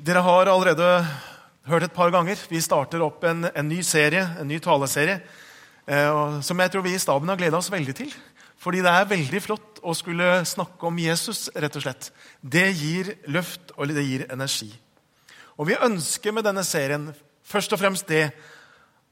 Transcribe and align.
Dere 0.00 0.22
har 0.24 0.48
allerede 0.48 0.86
hørt 1.68 1.84
et 1.84 1.92
par 1.92 2.08
ganger. 2.08 2.40
Vi 2.48 2.60
starter 2.64 3.02
opp 3.04 3.24
en, 3.28 3.44
en 3.52 3.66
ny 3.68 3.82
serie, 3.84 4.22
en 4.40 4.48
ny 4.48 4.56
taleserie, 4.62 5.18
eh, 5.84 6.38
som 6.40 6.62
jeg 6.62 6.72
tror 6.72 6.84
vi 6.86 6.94
i 6.96 7.00
staben 7.02 7.28
har 7.28 7.36
gleda 7.36 7.58
oss 7.58 7.68
veldig 7.72 7.94
til. 7.98 8.14
Fordi 8.60 8.80
det 8.80 8.94
er 8.94 9.10
veldig 9.10 9.42
flott 9.44 9.82
å 9.84 9.92
skulle 9.96 10.40
snakke 10.48 10.88
om 10.88 10.96
Jesus, 11.00 11.50
rett 11.52 11.76
og 11.76 11.84
slett. 11.84 12.08
Det 12.40 12.64
gir 12.80 13.12
løft, 13.28 13.74
og 13.76 13.92
det 13.92 14.06
gir 14.06 14.24
energi. 14.32 14.70
Og 15.60 15.68
vi 15.68 15.76
ønsker 15.76 16.32
med 16.32 16.48
denne 16.48 16.64
serien 16.64 17.10
først 17.44 17.76
og 17.76 17.82
fremst 17.82 18.08
det 18.08 18.30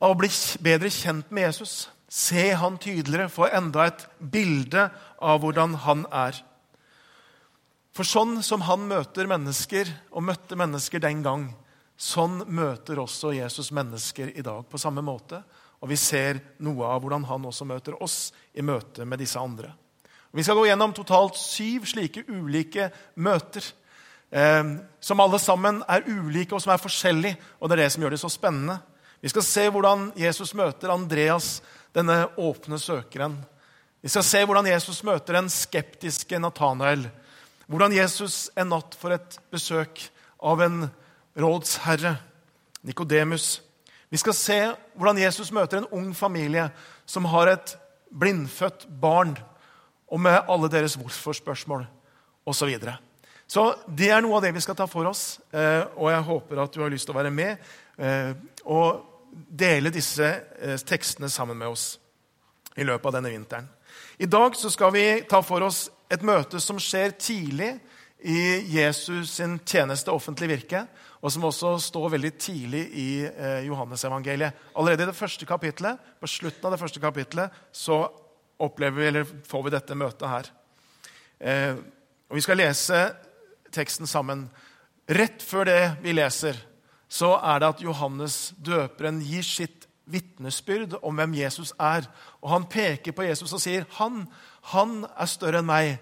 å 0.01 0.15
bli 0.17 0.33
bedre 0.65 0.89
kjent 0.89 1.29
med 1.29 1.51
Jesus. 1.51 1.91
Se 2.09 2.49
han 2.57 2.81
tydeligere, 2.81 3.29
få 3.29 3.51
enda 3.53 3.91
et 3.91 4.09
bilde 4.17 4.89
av 5.21 5.45
hvordan 5.45 5.77
han 5.85 6.09
er. 6.09 6.41
For 7.99 8.07
sånn 8.07 8.37
som 8.47 8.63
han 8.63 8.85
møter 8.87 9.27
mennesker, 9.27 9.89
og 10.15 10.23
møtte 10.23 10.55
mennesker 10.55 11.03
den 11.03 11.19
gang, 11.25 11.49
sånn 11.99 12.45
møter 12.47 13.01
også 13.03 13.33
Jesus 13.35 13.73
mennesker 13.75 14.31
i 14.39 14.45
dag 14.47 14.69
på 14.71 14.79
samme 14.79 15.03
måte. 15.03 15.41
Og 15.83 15.91
vi 15.91 15.99
ser 15.99 16.39
noe 16.63 16.87
av 16.87 17.03
hvordan 17.03 17.27
han 17.27 17.49
også 17.51 17.67
møter 17.67 17.99
oss 17.99 18.31
i 18.55 18.63
møte 18.63 19.03
med 19.03 19.19
disse 19.19 19.43
andre. 19.43 19.73
Og 20.31 20.39
vi 20.39 20.47
skal 20.47 20.61
gå 20.61 20.69
gjennom 20.69 20.95
totalt 20.95 21.43
syv 21.43 21.91
slike 21.91 22.23
ulike 22.31 22.87
møter. 23.19 23.67
Eh, 24.31 24.63
som 25.03 25.27
alle 25.27 25.43
sammen 25.43 25.83
er 25.91 26.07
ulike 26.07 26.55
og 26.55 26.63
som 26.63 26.77
er 26.79 26.87
forskjellige, 26.87 27.35
og 27.59 27.67
det 27.67 27.81
er 27.81 27.87
det 27.89 27.93
som 27.97 28.07
gjør 28.07 28.15
det 28.15 28.23
så 28.23 28.31
spennende. 28.31 28.79
Vi 29.19 29.35
skal 29.35 29.51
se 29.51 29.71
hvordan 29.75 30.13
Jesus 30.15 30.55
møter 30.55 30.95
Andreas, 30.95 31.57
denne 31.91 32.29
åpne 32.39 32.79
søkeren. 32.79 33.41
Vi 34.07 34.13
skal 34.13 34.23
se 34.23 34.47
hvordan 34.47 34.71
Jesus 34.71 35.03
møter 35.03 35.43
den 35.43 35.51
skeptiske 35.51 36.39
Natanael. 36.39 37.09
Hvordan 37.69 37.93
Jesus 37.93 38.47
en 38.57 38.71
natt 38.73 38.95
får 38.97 39.13
et 39.19 39.35
besøk 39.53 40.01
av 40.41 40.63
en 40.65 40.87
rådsherre, 41.37 42.17
Nikodemus. 42.83 43.59
Vi 44.09 44.17
skal 44.17 44.37
se 44.37 44.57
hvordan 44.97 45.19
Jesus 45.21 45.51
møter 45.53 45.83
en 45.83 45.91
ung 45.93 46.15
familie 46.17 46.69
som 47.05 47.27
har 47.29 47.51
et 47.53 47.75
blindfødt 48.09 48.87
barn, 49.03 49.35
og 50.09 50.21
med 50.25 50.49
alle 50.49 50.71
deres 50.73 50.95
hvorfor-spørsmål 50.97 51.85
osv. 52.49 52.71
Så, 52.81 52.95
så 53.49 53.67
det 53.99 54.09
er 54.15 54.25
noe 54.25 54.39
av 54.39 54.47
det 54.47 54.55
vi 54.57 54.65
skal 54.65 54.79
ta 54.79 54.87
for 54.89 55.11
oss, 55.11 55.43
eh, 55.53 55.85
og 55.99 56.09
jeg 56.15 56.25
håper 56.31 56.63
at 56.65 56.73
du 56.73 56.81
har 56.81 56.95
lyst 56.95 57.11
til 57.11 57.13
å 57.13 57.19
være 57.19 57.35
med 57.35 57.69
eh, 58.01 58.33
og 58.65 59.05
dele 59.29 59.93
disse 59.93 60.31
eh, 60.57 60.81
tekstene 60.81 61.29
sammen 61.29 61.59
med 61.61 61.69
oss 61.69 61.99
i 62.79 62.87
løpet 62.87 63.11
av 63.11 63.19
denne 63.19 63.35
vinteren. 63.35 63.69
I 64.19 64.31
dag 64.31 64.57
skal 64.57 64.95
vi 64.95 65.07
ta 65.29 65.43
for 65.45 65.69
oss 65.69 65.91
et 66.09 66.25
møte 66.25 66.61
som 66.61 66.79
skjer 66.81 67.15
tidlig 67.21 67.75
i 68.19 68.39
Jesus 68.73 69.37
sin 69.37 69.59
tjeneste, 69.63 70.11
offentlig 70.11 70.49
virke, 70.51 70.83
og 71.23 71.33
som 71.35 71.45
også 71.47 71.75
står 71.83 72.15
veldig 72.17 72.33
tidlig 72.41 72.85
i 72.99 73.11
eh, 73.27 73.67
Johannesevangeliet. 73.67 74.57
Allerede 74.75 75.07
i 75.07 75.11
det 75.11 75.19
første 75.19 75.47
kapitlet, 75.47 75.99
på 76.21 76.31
slutten 76.31 76.67
av 76.67 76.75
det 76.75 76.81
første 76.81 77.03
kapitlet 77.03 77.61
så 77.75 78.05
opplever 78.59 78.99
vi, 78.99 79.07
eller 79.11 79.29
får 79.47 79.65
vi 79.65 79.75
dette 79.75 79.99
møtet 79.99 80.31
her. 80.31 80.51
Eh, 81.39 81.75
og 82.29 82.37
Vi 82.37 82.45
skal 82.45 82.61
lese 82.61 83.03
teksten 83.75 84.07
sammen. 84.07 84.49
Rett 85.09 85.43
før 85.43 85.69
det 85.69 85.83
vi 86.03 86.13
leser, 86.17 86.59
så 87.09 87.37
er 87.39 87.63
det 87.63 87.71
at 87.73 87.83
Johannes 87.83 88.53
døperen 88.59 89.23
gir 89.25 89.47
sitt 89.47 89.78
vitnesbyrd 90.09 90.99
om 91.03 91.15
hvem 91.15 91.35
Jesus 91.35 91.73
er. 91.81 92.09
Og 92.43 92.51
Han 92.51 92.65
peker 92.65 93.13
på 93.13 93.23
Jesus 93.23 93.53
og 93.53 93.61
sier 93.61 93.85
han 93.99 94.27
han 94.73 95.07
er 95.17 95.29
større 95.31 95.63
enn 95.63 95.69
meg. 95.69 95.99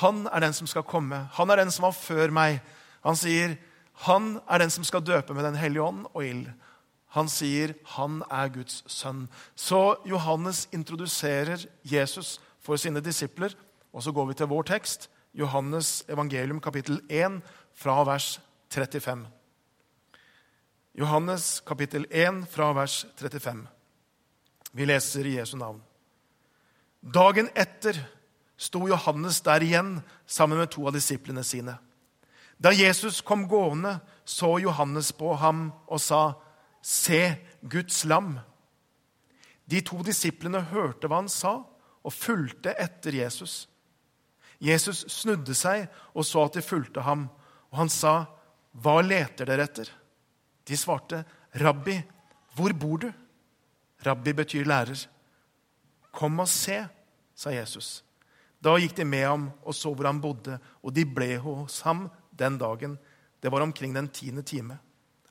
Han 0.00 0.24
er 0.30 0.44
den 0.44 0.54
som 0.56 0.68
skal 0.70 0.86
komme. 0.88 1.26
Han 1.36 1.50
er 1.50 1.60
den 1.60 1.72
som 1.74 1.88
var 1.88 1.96
før 1.96 2.32
meg. 2.32 2.60
Han 3.04 3.16
sier, 3.16 3.56
'Han 4.00 4.40
er 4.48 4.58
den 4.58 4.70
som 4.70 4.84
skal 4.84 5.00
døpe 5.00 5.34
med 5.34 5.44
Den 5.44 5.54
hellige 5.54 5.82
ånd 5.82 6.06
og 6.14 6.24
ild'. 6.24 6.52
Han 7.08 7.28
sier, 7.28 7.74
'Han 7.84 8.22
er 8.30 8.48
Guds 8.48 8.84
sønn'. 8.88 9.28
Så 9.56 9.96
Johannes 10.06 10.68
introduserer 10.72 11.66
Jesus 11.84 12.40
for 12.60 12.76
sine 12.76 13.00
disipler. 13.00 13.50
Og 13.92 14.02
så 14.02 14.12
går 14.12 14.26
vi 14.26 14.34
til 14.34 14.46
vår 14.46 14.62
tekst, 14.62 15.10
Johannes 15.34 16.04
evangelium 16.08 16.60
kapittel 16.60 17.00
1, 17.10 17.42
fra 17.74 18.04
vers 18.04 18.40
35. 18.70 19.39
Johannes 20.92 21.60
kapittel 21.60 22.06
1, 22.10 22.46
fra 22.50 22.72
vers 22.72 23.06
35. 23.16 23.66
Vi 24.72 24.86
leser 24.86 25.26
i 25.26 25.36
Jesu 25.36 25.56
navn. 25.56 25.82
Dagen 27.00 27.48
etter 27.54 27.96
sto 28.58 28.88
Johannes 28.88 29.38
der 29.46 29.62
igjen 29.62 30.00
sammen 30.26 30.58
med 30.58 30.72
to 30.74 30.88
av 30.90 30.96
disiplene 30.96 31.44
sine. 31.46 31.76
Da 32.58 32.72
Jesus 32.74 33.20
kom 33.22 33.46
gående, 33.48 34.00
så 34.24 34.58
Johannes 34.60 35.12
på 35.12 35.32
ham 35.38 35.70
og 35.86 36.00
sa, 36.00 36.34
'Se 36.82 37.36
Guds 37.62 38.04
lam.' 38.04 38.40
De 39.70 39.80
to 39.80 40.02
disiplene 40.02 40.60
hørte 40.60 41.06
hva 41.06 41.22
han 41.22 41.28
sa, 41.28 41.62
og 42.04 42.12
fulgte 42.12 42.74
etter 42.78 43.14
Jesus. 43.14 43.68
Jesus 44.60 45.04
snudde 45.08 45.54
seg 45.54 45.88
og 46.14 46.24
så 46.24 46.44
at 46.44 46.54
de 46.54 46.62
fulgte 46.62 47.00
ham, 47.00 47.28
og 47.70 47.78
han 47.78 47.88
sa, 47.88 48.26
'Hva 48.74 49.00
leter 49.02 49.44
dere 49.46 49.62
etter?' 49.62 49.99
De 50.66 50.76
svarte, 50.76 51.24
'Rabbi, 51.54 52.02
hvor 52.54 52.72
bor 52.72 52.98
du?' 52.98 53.12
Rabbi 54.06 54.32
betyr 54.32 54.64
lærer. 54.64 55.08
Kom 56.12 56.40
og 56.40 56.48
se, 56.48 56.86
sa 57.34 57.50
Jesus. 57.50 58.02
Da 58.60 58.76
gikk 58.76 58.96
de 58.96 59.04
med 59.04 59.24
ham 59.24 59.50
og 59.64 59.74
så 59.74 59.92
hvor 59.94 60.06
han 60.06 60.20
bodde, 60.20 60.58
og 60.82 60.94
de 60.94 61.04
ble 61.04 61.36
hos 61.40 61.80
ham 61.80 62.08
den 62.32 62.58
dagen. 62.58 62.98
Det 63.42 63.52
var 63.52 63.60
omkring 63.60 63.94
den 63.94 64.08
tiende 64.08 64.42
time. 64.42 64.78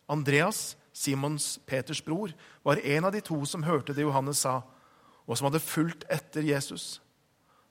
Andreas, 0.09 0.77
Simons 0.93 1.59
Peters 1.65 2.01
bror, 2.01 2.33
var 2.63 2.81
en 2.81 3.05
av 3.05 3.13
de 3.13 3.21
to 3.21 3.45
som 3.45 3.63
hørte 3.63 3.93
det 3.93 4.05
Johannes 4.05 4.41
sa, 4.45 4.61
og 5.27 5.37
som 5.37 5.49
hadde 5.49 5.61
fulgt 5.61 6.05
etter 6.09 6.41
Jesus. 6.41 7.01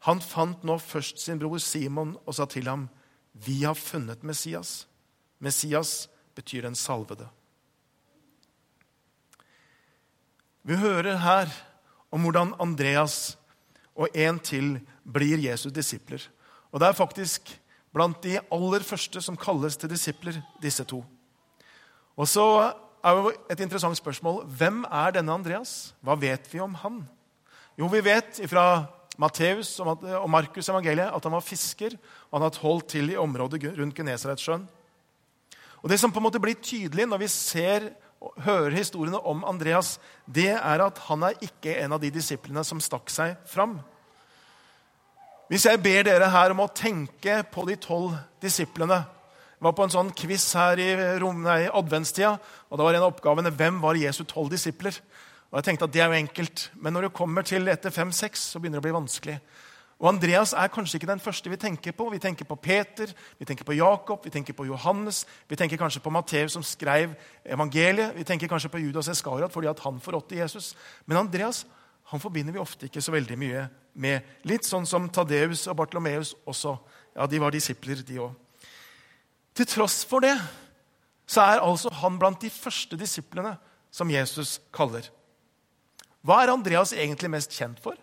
Han 0.07 0.23
fant 0.23 0.63
nå 0.63 0.79
først 0.79 1.19
sin 1.19 1.41
bror 1.41 1.59
Simon 1.59 2.15
og 2.25 2.35
sa 2.35 2.47
til 2.47 2.69
ham, 2.69 2.89
'Vi 3.35 3.65
har 3.65 3.75
funnet 3.75 4.23
Messias.' 4.23 4.87
Messias 5.41 6.09
betyr 6.35 6.63
den 6.63 6.75
salvede. 6.75 7.29
Vi 10.69 10.77
hører 10.77 11.17
her 11.17 11.49
om 12.13 12.27
hvordan 12.27 12.51
Andreas 12.61 13.39
og 13.97 14.13
en 14.13 14.37
til 14.45 14.75
blir 15.01 15.41
Jesu 15.41 15.71
disipler. 15.73 16.21
Og 16.69 16.81
Det 16.81 16.89
er 16.89 16.99
faktisk 16.99 17.61
blant 17.95 18.21
de 18.23 18.37
aller 18.53 18.85
første 18.85 19.23
som 19.25 19.37
kalles 19.37 19.77
til 19.77 19.89
disipler, 19.89 20.43
disse 20.61 20.85
to. 20.85 21.01
Og 22.17 22.29
så 22.29 22.75
er 23.01 23.17
jo 23.17 23.33
et 23.51 23.61
interessant 23.61 23.97
spørsmål 23.97 24.45
hvem 24.45 24.85
er 24.85 25.15
denne 25.17 25.33
Andreas? 25.33 25.95
Hva 26.05 26.19
vet 26.21 26.53
vi 26.53 26.61
om 26.61 26.75
han? 26.75 27.01
Jo, 27.79 27.87
vi 27.87 28.05
vet 28.05 28.43
fra 28.51 28.85
Matteus 29.19 29.81
og 29.81 30.29
Markus' 30.29 30.69
evangeliet 30.69 31.15
at 31.15 31.25
han 31.25 31.33
var 31.33 31.41
fisker. 31.41 31.97
og 32.31 32.39
Han 32.39 32.43
hadde 32.43 32.61
holdt 32.61 32.89
til 32.89 33.11
i 33.11 33.17
området 33.17 33.73
rundt 33.79 33.95
Genesaretsjøen. 33.97 34.69
Og 35.83 35.89
Det 35.89 36.01
som 36.01 36.13
på 36.13 36.19
en 36.19 36.29
måte 36.29 36.41
blir 36.41 36.61
tydelig 36.61 37.07
når 37.07 37.19
vi 37.19 37.29
ser 37.29 37.89
hører 38.45 38.75
historiene 38.75 39.21
om 39.31 39.45
Andreas, 39.47 39.97
det 40.27 40.51
er 40.57 40.83
at 40.83 40.99
han 41.07 41.23
er 41.29 41.39
ikke 41.45 41.77
en 41.83 41.95
av 41.95 42.03
de 42.03 42.11
disiplene 42.15 42.65
som 42.67 42.81
stakk 42.83 43.11
seg 43.13 43.37
fram. 43.49 43.79
Hvis 45.49 45.65
jeg 45.69 45.81
ber 45.81 46.05
dere 46.05 46.29
her 46.33 46.53
om 46.53 46.65
å 46.65 46.73
tenke 46.75 47.41
på 47.53 47.65
de 47.69 47.79
tolv 47.81 48.19
disiplene 48.43 48.99
Jeg 49.59 49.65
var 49.65 49.73
på 49.75 49.87
en 49.87 49.91
sånn 49.91 50.11
quiz 50.15 50.45
her 50.55 50.79
i, 50.79 50.91
rom, 51.19 51.41
adventstida, 51.49 52.37
og 52.71 52.79
da 52.79 52.85
var 52.85 52.95
en 52.95 53.07
av 53.07 53.09
oppgavene 53.11 53.51
hvem 53.51 53.81
var 53.83 53.99
Jesu 53.99 54.21
tolv 54.23 54.53
disipler. 54.53 54.95
Og 55.51 55.59
jeg 55.59 55.67
tenkte 55.67 55.89
at 55.89 55.95
Det 55.97 56.03
er 56.05 56.13
jo 56.13 56.21
enkelt, 56.21 56.69
men 56.79 56.95
når 56.95 57.09
det 57.09 57.17
kommer 57.17 57.43
til 57.43 57.67
etter 57.67 57.91
fem-seks, 57.91 58.45
så 58.53 58.61
begynner 58.61 58.79
det 58.79 58.85
å 58.85 58.87
bli 58.87 58.95
vanskelig. 58.95 59.35
Og 59.99 60.13
Andreas 60.13 60.53
er 60.55 60.71
kanskje 60.71 61.01
ikke 61.01 61.11
den 61.11 61.23
første 61.23 61.51
vi 61.51 61.59
tenker 61.59 61.95
på. 61.97 62.07
Vi 62.13 62.21
tenker 62.23 62.47
på 62.47 62.55
Peter, 62.63 63.11
vi 63.39 63.47
tenker 63.49 63.67
på 63.67 63.75
Jakob, 63.75 64.23
vi 64.25 64.31
tenker 64.31 64.55
på 64.55 64.69
Johannes, 64.69 65.25
vi 65.51 65.59
tenker 65.59 65.81
kanskje 65.81 66.03
på 66.05 66.13
Matteus 66.15 66.55
som 66.55 66.63
skrev 66.63 67.17
evangeliet, 67.43 68.15
vi 68.15 68.25
tenker 68.25 68.51
kanskje 68.51 68.71
på 68.71 68.79
Judas 68.85 69.11
Eskariot 69.11 69.53
fordi 69.53 69.71
at 69.71 69.83
han 69.83 69.99
forrådte 70.01 70.39
Jesus. 70.39 70.77
Men 71.07 71.25
Andreas 71.25 71.65
han 72.09 72.23
forbinder 72.23 72.55
vi 72.55 72.63
ofte 72.63 72.87
ikke 72.87 73.03
så 73.05 73.13
veldig 73.13 73.37
mye 73.37 73.67
med. 74.01 74.25
Litt 74.49 74.65
sånn 74.65 74.87
som 74.89 75.11
Tadeus 75.13 75.67
og 75.69 75.77
Bartlomeus 75.83 76.33
også. 76.49 76.79
Ja, 77.19 77.27
De 77.27 77.43
var 77.43 77.53
disipler, 77.53 78.01
de 78.07 78.23
òg. 78.23 78.33
Til 79.59 79.67
tross 79.67 80.05
for 80.07 80.23
det 80.23 80.37
så 81.29 81.43
er 81.43 81.61
altså 81.61 81.91
han 82.01 82.17
blant 82.17 82.41
de 82.41 82.49
første 82.49 82.97
disiplene 82.97 83.59
som 83.93 84.09
Jesus 84.09 84.61
kaller. 84.73 85.11
Hva 86.25 86.41
er 86.41 86.55
Andreas 86.55 86.95
egentlig 86.95 87.29
mest 87.35 87.53
kjent 87.53 87.83
for? 87.83 87.99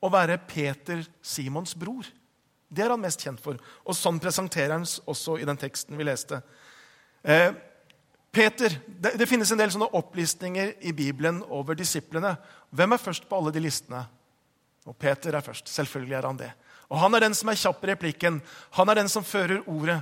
Å 0.00 0.10
være 0.12 0.38
Peter 0.48 1.02
Simons 1.22 1.74
bror. 1.78 2.06
Det 2.68 2.84
er 2.84 2.92
han 2.92 3.00
mest 3.00 3.22
kjent 3.24 3.40
for. 3.42 3.58
Og 3.88 3.96
sånn 3.96 4.20
presenterer 4.22 4.76
han 4.76 4.84
også 4.84 5.38
i 5.40 5.46
den 5.48 5.58
teksten 5.60 5.96
vi 5.98 6.06
leste. 6.06 6.42
Eh, 7.22 7.50
Peter, 8.32 8.76
det, 8.86 9.14
det, 9.18 9.26
finnes 9.26 9.50
en 9.52 9.60
del 9.60 9.72
sånne 9.72 9.88
opplistninger 9.96 10.74
i 10.86 10.92
Bibelen 10.92 11.40
over 11.48 11.78
disiplene. 11.78 12.36
Hvem 12.70 12.94
er 12.94 13.02
først 13.02 13.28
på 13.28 13.38
alle 13.38 13.54
de 13.54 13.62
listene? 13.64 14.04
Og 14.88 14.96
Peter 15.00 15.34
er 15.34 15.44
først. 15.44 15.70
Selvfølgelig 15.72 16.18
er 16.18 16.28
han 16.28 16.40
det. 16.40 16.52
Og 16.88 17.00
Han 17.00 17.14
er 17.14 17.26
den 17.26 17.34
som 17.36 17.48
er 17.50 17.60
kjapp 17.60 17.84
i 17.84 17.90
replikken. 17.92 18.40
Han 18.76 18.88
er 18.88 19.00
den 19.00 19.10
som 19.12 19.24
fører 19.24 19.64
ordet. 19.66 20.00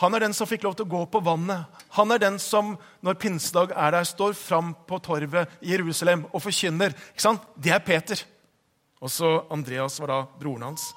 Han 0.00 0.14
er 0.14 0.24
den 0.24 0.32
som 0.34 0.48
fikk 0.48 0.64
lov 0.64 0.76
til 0.76 0.86
å 0.86 0.92
gå 0.92 1.02
på 1.12 1.20
vannet. 1.24 1.68
Han 1.96 2.12
er 2.12 2.20
den 2.22 2.38
som 2.40 2.74
når 3.04 3.18
pinsedag 3.20 3.74
er 3.76 3.92
der, 3.92 4.08
står 4.08 4.32
fram 4.36 4.72
på 4.88 4.98
torvet 5.04 5.50
i 5.60 5.74
Jerusalem 5.74 6.24
og 6.32 6.40
forkynner. 6.44 6.96
Det 7.56 7.74
er 7.74 7.84
Peter. 7.84 8.22
Også 9.02 9.28
Andreas 9.50 9.98
var 10.00 10.12
da 10.12 10.18
broren 10.38 10.68
hans. 10.70 10.92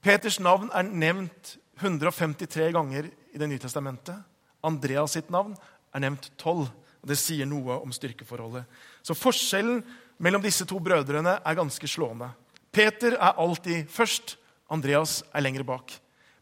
Peters 0.00 0.38
navn 0.40 0.70
er 0.72 0.88
nevnt 0.88 1.56
153 1.78 2.72
ganger 2.74 3.10
i 3.34 3.38
Det 3.38 3.48
nye 3.48 3.60
testamentet. 3.60 4.16
Andreas 4.64 5.14
sitt 5.14 5.28
navn 5.30 5.54
er 5.94 6.02
nevnt 6.02 6.30
12. 6.38 6.66
og 7.02 7.06
Det 7.06 7.18
sier 7.18 7.46
noe 7.46 7.76
om 7.82 7.92
styrkeforholdet. 7.92 8.64
Så 9.02 9.14
forskjellen 9.14 9.82
mellom 10.18 10.42
disse 10.42 10.66
to 10.66 10.80
brødrene 10.82 11.38
er 11.44 11.58
ganske 11.58 11.86
slående. 11.86 12.32
Peter 12.72 13.14
er 13.18 13.38
alltid 13.38 13.88
først. 13.90 14.36
Andreas 14.70 15.22
er 15.32 15.44
lenger 15.44 15.64
bak. 15.64 15.92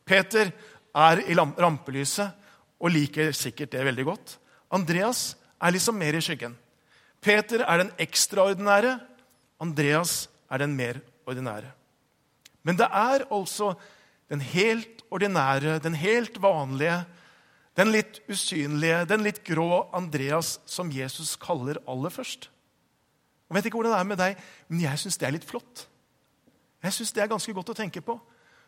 Peter 0.06 0.52
er 0.96 1.22
i 1.26 1.34
rampelyset 1.37 2.32
og 2.81 2.92
liker 2.92 3.32
sikkert 3.37 3.72
det 3.75 3.84
veldig 3.84 4.06
godt. 4.06 4.38
Andreas 4.70 5.37
er 5.62 5.75
liksom 5.75 5.99
mer 5.99 6.16
i 6.16 6.22
skyggen. 6.22 6.56
Peter 7.20 7.62
er 7.66 7.82
den 7.82 7.92
ekstraordinære. 7.99 8.96
Andreas 9.60 10.28
er 10.50 10.62
den 10.62 10.76
mer 10.76 11.00
ordinære. 11.26 11.72
Men 12.66 12.78
det 12.78 12.88
er 12.90 13.26
altså 13.31 13.75
den 14.31 14.40
helt 14.43 15.04
ordinære, 15.10 15.78
den 15.78 15.94
helt 15.94 16.40
vanlige, 16.43 17.04
den 17.76 17.93
litt 17.93 18.22
usynlige, 18.31 19.04
den 19.06 19.22
litt 19.26 19.43
grå 19.44 19.87
Andreas 19.94 20.56
som 20.66 20.90
Jesus 20.90 21.37
kaller 21.37 21.78
aller 21.87 22.10
først. 22.10 22.48
Jeg 23.46 23.54
vet 23.54 23.69
ikke 23.69 23.78
hvordan 23.78 23.94
det 23.94 24.00
er 24.00 24.08
med 24.10 24.19
deg, 24.19 24.40
men 24.69 24.81
jeg 24.82 24.98
syns 24.98 25.20
det 25.20 25.28
er 25.28 25.37
litt 25.37 25.46
flott. 25.46 25.87
Jeg 26.82 26.92
synes 26.92 27.12
Det 27.12 27.22
er 27.22 27.31
ganske 27.31 27.52
godt 27.52 27.70
å 27.70 27.75
tenke 27.75 28.00
på. 28.00 28.19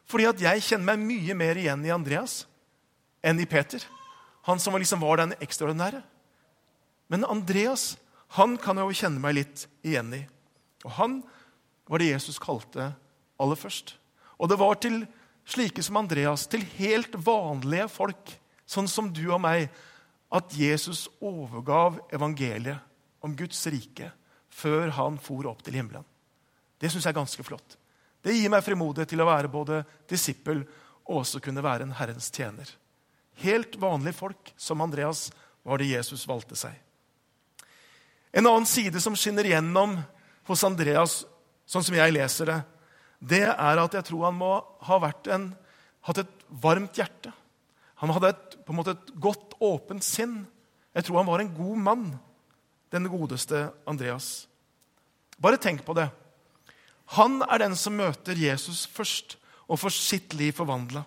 Fordi 0.08 0.24
at 0.24 0.40
jeg 0.40 0.62
kjenner 0.64 0.94
meg 0.94 1.04
mye 1.04 1.34
mer 1.36 1.58
igjen 1.60 1.84
i 1.84 1.92
Andreas 1.92 2.46
enn 3.22 3.40
i 3.40 3.46
Peter. 3.46 3.82
Han 4.48 4.58
som 4.58 4.76
liksom 4.78 5.02
var 5.02 5.20
den 5.20 5.34
ekstraordinære. 5.42 6.00
Men 7.08 7.26
Andreas 7.28 7.96
han 8.36 8.56
kan 8.60 8.76
jeg 8.76 8.88
jo 8.88 8.98
kjenne 9.02 9.22
meg 9.22 9.36
litt 9.36 9.66
igjen 9.86 10.12
i. 10.16 10.22
Og 10.84 10.94
han 10.98 11.18
var 11.88 11.98
det 12.00 12.12
Jesus 12.12 12.38
kalte 12.42 12.92
aller 13.40 13.58
først. 13.58 13.94
Og 14.38 14.50
det 14.50 14.58
var 14.60 14.78
til 14.82 15.00
slike 15.48 15.82
som 15.82 15.98
Andreas, 16.00 16.46
til 16.46 16.64
helt 16.76 17.14
vanlige 17.24 17.88
folk, 17.90 18.34
sånn 18.68 18.88
som 18.90 19.08
du 19.12 19.24
og 19.30 19.40
meg, 19.42 19.68
at 20.28 20.52
Jesus 20.52 21.06
overgav 21.24 22.02
evangeliet 22.12 22.84
om 23.24 23.34
Guds 23.36 23.62
rike 23.72 24.10
før 24.52 24.92
han 24.98 25.16
for 25.22 25.48
opp 25.48 25.62
til 25.64 25.78
himmelen. 25.78 26.04
Det 26.78 26.90
syns 26.92 27.06
jeg 27.06 27.14
er 27.14 27.20
ganske 27.20 27.46
flott. 27.46 27.78
Det 28.22 28.34
gir 28.34 28.50
meg 28.52 28.64
frimodighet 28.66 29.10
til 29.10 29.22
å 29.22 29.28
være 29.28 29.50
både 29.50 29.80
disippel 30.10 30.60
og 31.08 31.22
også 31.22 31.40
kunne 31.42 31.64
være 31.64 31.86
en 31.86 31.96
Herrens 31.96 32.28
tjener. 32.34 32.68
Helt 33.40 33.78
vanlige 33.80 34.18
folk 34.18 34.52
som 34.58 34.82
Andreas 34.84 35.28
var 35.64 35.80
det 35.80 35.90
Jesus 35.92 36.26
valgte 36.28 36.58
seg. 36.58 36.74
En 38.32 38.46
annen 38.46 38.66
side 38.68 39.00
som 39.00 39.16
skinner 39.16 39.46
gjennom 39.48 39.96
hos 40.48 40.64
Andreas, 40.66 41.22
sånn 41.68 41.84
som 41.84 41.96
jeg 41.98 42.14
leser 42.14 42.48
det, 42.50 42.58
det 43.18 43.44
er 43.50 43.82
at 43.82 43.96
jeg 43.98 44.06
tror 44.08 44.28
han 44.28 44.38
må 44.38 44.52
ha 44.88 44.98
en, 45.34 45.50
hatt 46.06 46.22
et 46.22 46.46
varmt 46.48 46.96
hjerte. 46.96 47.32
Han 47.98 48.12
hadde 48.14 48.30
et, 48.30 48.56
på 48.62 48.72
en 48.72 48.78
måte 48.78 48.94
et 48.94 49.10
godt, 49.18 49.56
åpent 49.58 50.04
sinn. 50.06 50.44
Jeg 50.94 51.06
tror 51.06 51.20
han 51.20 51.28
var 51.28 51.42
en 51.42 51.54
god 51.54 51.82
mann, 51.82 52.06
den 52.94 53.08
godeste 53.10 53.68
Andreas. 53.90 54.46
Bare 55.38 55.58
tenk 55.58 55.84
på 55.86 55.96
det. 55.98 56.08
Han 57.18 57.42
er 57.42 57.64
den 57.64 57.74
som 57.78 57.96
møter 57.98 58.38
Jesus 58.38 58.86
først 58.86 59.36
og 59.68 59.80
får 59.82 59.94
sitt 59.96 60.34
liv 60.38 60.54
forvandla. 60.56 61.02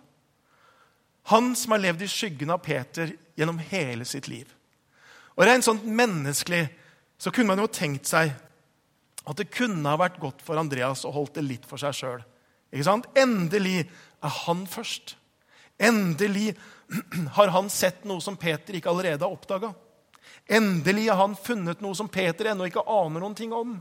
Han 1.32 1.54
som 1.56 1.76
har 1.76 1.84
levd 1.84 2.04
i 2.04 2.10
skyggen 2.10 2.52
av 2.54 2.64
Peter 2.66 3.14
gjennom 3.38 3.62
hele 3.72 4.06
sitt 4.10 4.28
liv. 4.28 4.50
Og 5.38 5.46
Rent 5.48 5.66
sånn 5.66 5.82
menneskelig 5.86 6.66
så 7.22 7.32
kunne 7.32 7.54
man 7.54 7.62
jo 7.62 7.72
tenkt 7.72 8.10
seg 8.10 8.34
at 9.28 9.38
det 9.38 9.52
kunne 9.54 9.86
ha 9.90 10.00
vært 10.02 10.20
godt 10.22 10.42
for 10.46 10.60
Andreas 10.60 11.06
å 11.06 11.14
holdt 11.14 11.38
det 11.38 11.46
litt 11.46 11.68
for 11.70 11.82
seg 11.82 11.96
sjøl. 11.98 12.24
Endelig 12.72 13.84
er 13.84 14.36
han 14.46 14.66
først. 14.70 15.16
Endelig 15.82 16.56
har 17.38 17.54
han 17.54 17.70
sett 17.70 18.06
noe 18.10 18.24
som 18.24 18.38
Peter 18.40 18.78
ikke 18.78 18.92
allerede 18.92 19.26
har 19.26 19.34
oppdaga. 19.34 19.74
Endelig 20.52 21.10
har 21.10 21.20
han 21.22 21.36
funnet 21.38 21.84
noe 21.84 21.98
som 21.98 22.10
Peter 22.12 22.52
ennå 22.52 22.68
ikke 22.68 22.86
aner 22.90 23.24
noen 23.24 23.38
ting 23.38 23.54
om. 23.56 23.78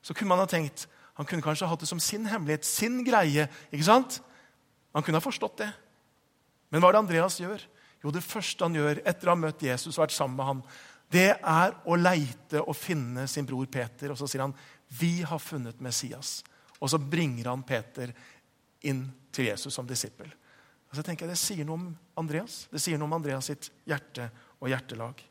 Så 0.00 0.16
kunne 0.16 0.32
man 0.32 0.42
ha 0.42 0.48
tenkt 0.48 0.86
han 1.20 1.26
kunne 1.28 1.44
kanskje 1.44 1.66
hatt 1.68 1.82
det 1.82 1.88
som 1.90 1.98
sin 2.00 2.24
hemmelighet, 2.24 2.64
sin 2.64 3.02
greie. 3.04 3.44
ikke 3.68 3.84
sant? 3.84 4.22
Han 4.96 5.04
kunne 5.04 5.18
ha 5.20 5.24
forstått 5.24 5.58
det. 5.60 5.66
Men 6.72 6.80
hva 6.80 6.88
er 6.88 6.96
det 6.96 7.02
Andreas 7.02 7.36
gjør? 7.42 7.60
Jo, 8.00 8.10
Det 8.10 8.24
første 8.24 8.64
han 8.64 8.74
gjør 8.78 9.02
etter 9.04 9.28
å 9.28 9.34
ha 9.34 9.36
møtt 9.36 9.60
Jesus 9.60 9.98
og 9.98 10.06
vært 10.06 10.16
sammen 10.16 10.38
med 10.38 10.46
ham, 10.48 10.62
det 11.10 11.30
er 11.34 11.74
å 11.90 11.96
leite 11.98 12.60
og 12.62 12.76
finne 12.78 13.26
sin 13.28 13.46
bror 13.46 13.66
Peter. 13.66 14.12
Og 14.12 14.18
så 14.18 14.28
sier 14.28 14.42
han, 14.42 14.54
'Vi 14.88 15.22
har 15.22 15.38
funnet 15.38 15.80
Messias.' 15.80 16.42
Og 16.80 16.90
så 16.90 16.98
bringer 16.98 17.44
han 17.48 17.62
Peter 17.62 18.12
inn 18.82 19.12
til 19.32 19.44
Jesus 19.44 19.74
som 19.74 19.86
disippel. 19.86 20.30
Og 20.90 20.96
så 20.96 21.02
tenker 21.02 21.26
jeg, 21.26 21.30
Det 21.30 21.38
sier 21.38 21.64
noe 21.64 21.74
om 21.74 21.98
Andreas 22.16 22.68
Det 22.72 22.80
sier 22.80 22.98
noe 22.98 23.06
om 23.06 23.12
Andreas 23.12 23.44
sitt 23.44 23.70
hjerte 23.86 24.30
og 24.60 24.68
hjertelag. 24.68 25.22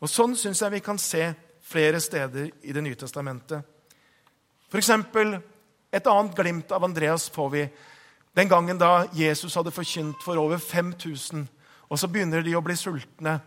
Og 0.00 0.08
Sånn 0.08 0.36
syns 0.36 0.60
jeg 0.60 0.70
vi 0.70 0.80
kan 0.80 0.98
se 0.98 1.34
flere 1.62 2.00
steder 2.00 2.50
i 2.62 2.72
Det 2.72 2.82
nye 2.82 2.94
testamentet. 2.94 3.62
For 4.68 4.78
eksempel, 4.78 5.42
et 5.92 6.06
annet 6.06 6.36
glimt 6.36 6.72
av 6.72 6.84
Andreas 6.84 7.28
får 7.28 7.50
vi 7.50 7.70
den 8.34 8.48
gangen 8.48 8.78
da 8.78 9.06
Jesus 9.12 9.54
hadde 9.54 9.70
forkynt 9.70 10.22
for 10.24 10.36
over 10.40 10.58
5000. 10.58 11.48
Og 11.90 11.98
så 11.98 12.08
begynner 12.08 12.42
de 12.42 12.56
å 12.56 12.64
bli 12.64 12.76
sultne. 12.76 13.40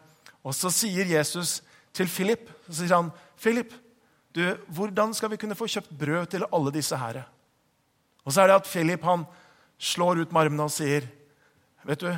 Og 0.46 0.54
så 0.54 0.70
sier 0.70 1.10
Jesus 1.10 1.64
til 1.96 2.10
Philip. 2.12 2.50
Så 2.68 2.82
sier 2.82 2.96
han, 2.96 3.12
'Philip, 3.40 3.74
du, 4.36 4.44
hvordan 4.68 5.14
skal 5.14 5.32
vi 5.32 5.40
kunne 5.40 5.56
få 5.56 5.68
kjøpt 5.68 5.98
brød 5.98 6.26
til 6.32 6.46
alle 6.52 6.72
disse 6.72 6.98
herre?' 6.98 7.26
Og 8.26 8.34
så 8.34 8.42
er 8.42 8.48
det 8.48 8.56
at 8.56 8.68
Philip 8.68 9.04
han 9.04 9.26
slår 9.78 10.22
ut 10.22 10.32
med 10.32 10.42
armene 10.42 10.64
og 10.64 10.72
sier, 10.72 11.08
'Vet 11.86 12.02
du, 12.02 12.18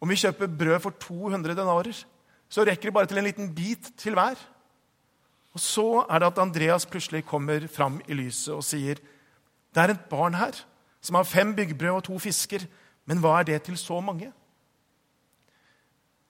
om 0.00 0.08
vi 0.08 0.16
kjøper 0.16 0.46
brød 0.46 0.80
for 0.80 0.90
200 0.90 1.54
denarer, 1.54 2.04
så 2.48 2.64
rekker 2.64 2.90
det 2.90 2.94
bare 2.94 3.06
til 3.06 3.18
en 3.18 3.24
liten 3.24 3.54
bit 3.54 3.92
til 3.96 4.14
hver.' 4.14 4.40
Og 5.54 5.60
Så 5.60 6.06
er 6.10 6.18
det 6.18 6.26
at 6.26 6.38
Andreas 6.38 6.86
plutselig 6.86 7.24
kommer 7.24 7.68
fram 7.68 8.00
i 8.08 8.14
lyset 8.14 8.54
og 8.54 8.64
sier, 8.64 8.94
'Det 9.74 9.82
er 9.82 9.90
et 9.90 10.08
barn 10.10 10.34
her 10.34 10.52
som 11.00 11.14
har 11.14 11.24
fem 11.24 11.54
byggbrød 11.54 11.90
og 11.90 12.04
to 12.04 12.18
fisker.' 12.18 12.66
Men 13.06 13.18
hva 13.18 13.40
er 13.40 13.44
det 13.44 13.62
til 13.62 13.76
så 13.76 14.00
mange? 14.00 14.32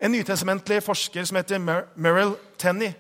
En 0.03 0.13
nytestamentlig 0.13 0.81
forsker 0.85 1.27
som 1.29 1.39
heter 1.39 1.61
Merrill 1.63 2.35
Tenney, 2.59 2.95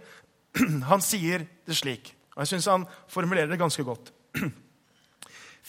han 0.90 1.02
sier 1.02 1.46
det 1.66 1.78
slik. 1.78 2.12
og 2.34 2.44
Jeg 2.44 2.54
syns 2.54 2.70
han 2.70 2.86
formulerer 3.10 3.50
det 3.50 3.60
ganske 3.60 3.84
godt. 3.86 4.12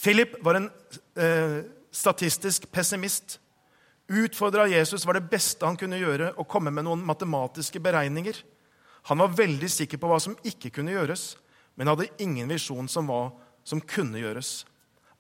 Philip 0.02 0.36
var 0.46 0.60
en 0.60 0.70
eh, 1.18 1.64
statistisk 1.96 2.70
pessimist. 2.72 3.40
Utfordra 4.12 4.68
Jesus 4.70 5.06
var 5.08 5.18
det 5.18 5.30
beste 5.32 5.66
han 5.66 5.80
kunne 5.80 5.98
gjøre, 5.98 6.34
å 6.38 6.46
komme 6.46 6.74
med 6.74 6.86
noen 6.86 7.02
matematiske 7.08 7.82
beregninger. 7.82 8.38
Han 9.10 9.22
var 9.22 9.34
veldig 9.38 9.70
sikker 9.72 10.02
på 10.02 10.10
hva 10.10 10.20
som 10.22 10.38
ikke 10.46 10.72
kunne 10.76 10.94
gjøres, 10.94 11.36
men 11.76 11.90
hadde 11.90 12.12
ingen 12.22 12.50
visjon 12.52 12.88
som 12.92 13.10
hva 13.10 13.32
som 13.66 13.82
kunne 13.82 14.22
gjøres. 14.22 14.64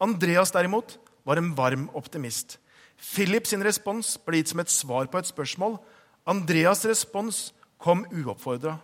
Andreas 0.01 0.53
derimot 0.53 0.97
var 1.25 1.41
en 1.41 1.53
varm 1.57 1.87
optimist. 1.97 2.59
Philip 3.01 3.47
sin 3.47 3.63
respons 3.63 4.15
ble 4.25 4.39
gitt 4.39 4.53
som 4.53 4.61
et 4.63 4.71
svar 4.71 5.09
på 5.11 5.19
et 5.19 5.29
spørsmål 5.29 5.77
Andreas' 6.25 6.85
respons 6.89 7.51
kom 7.77 8.05
uoppfordra. 8.09 8.79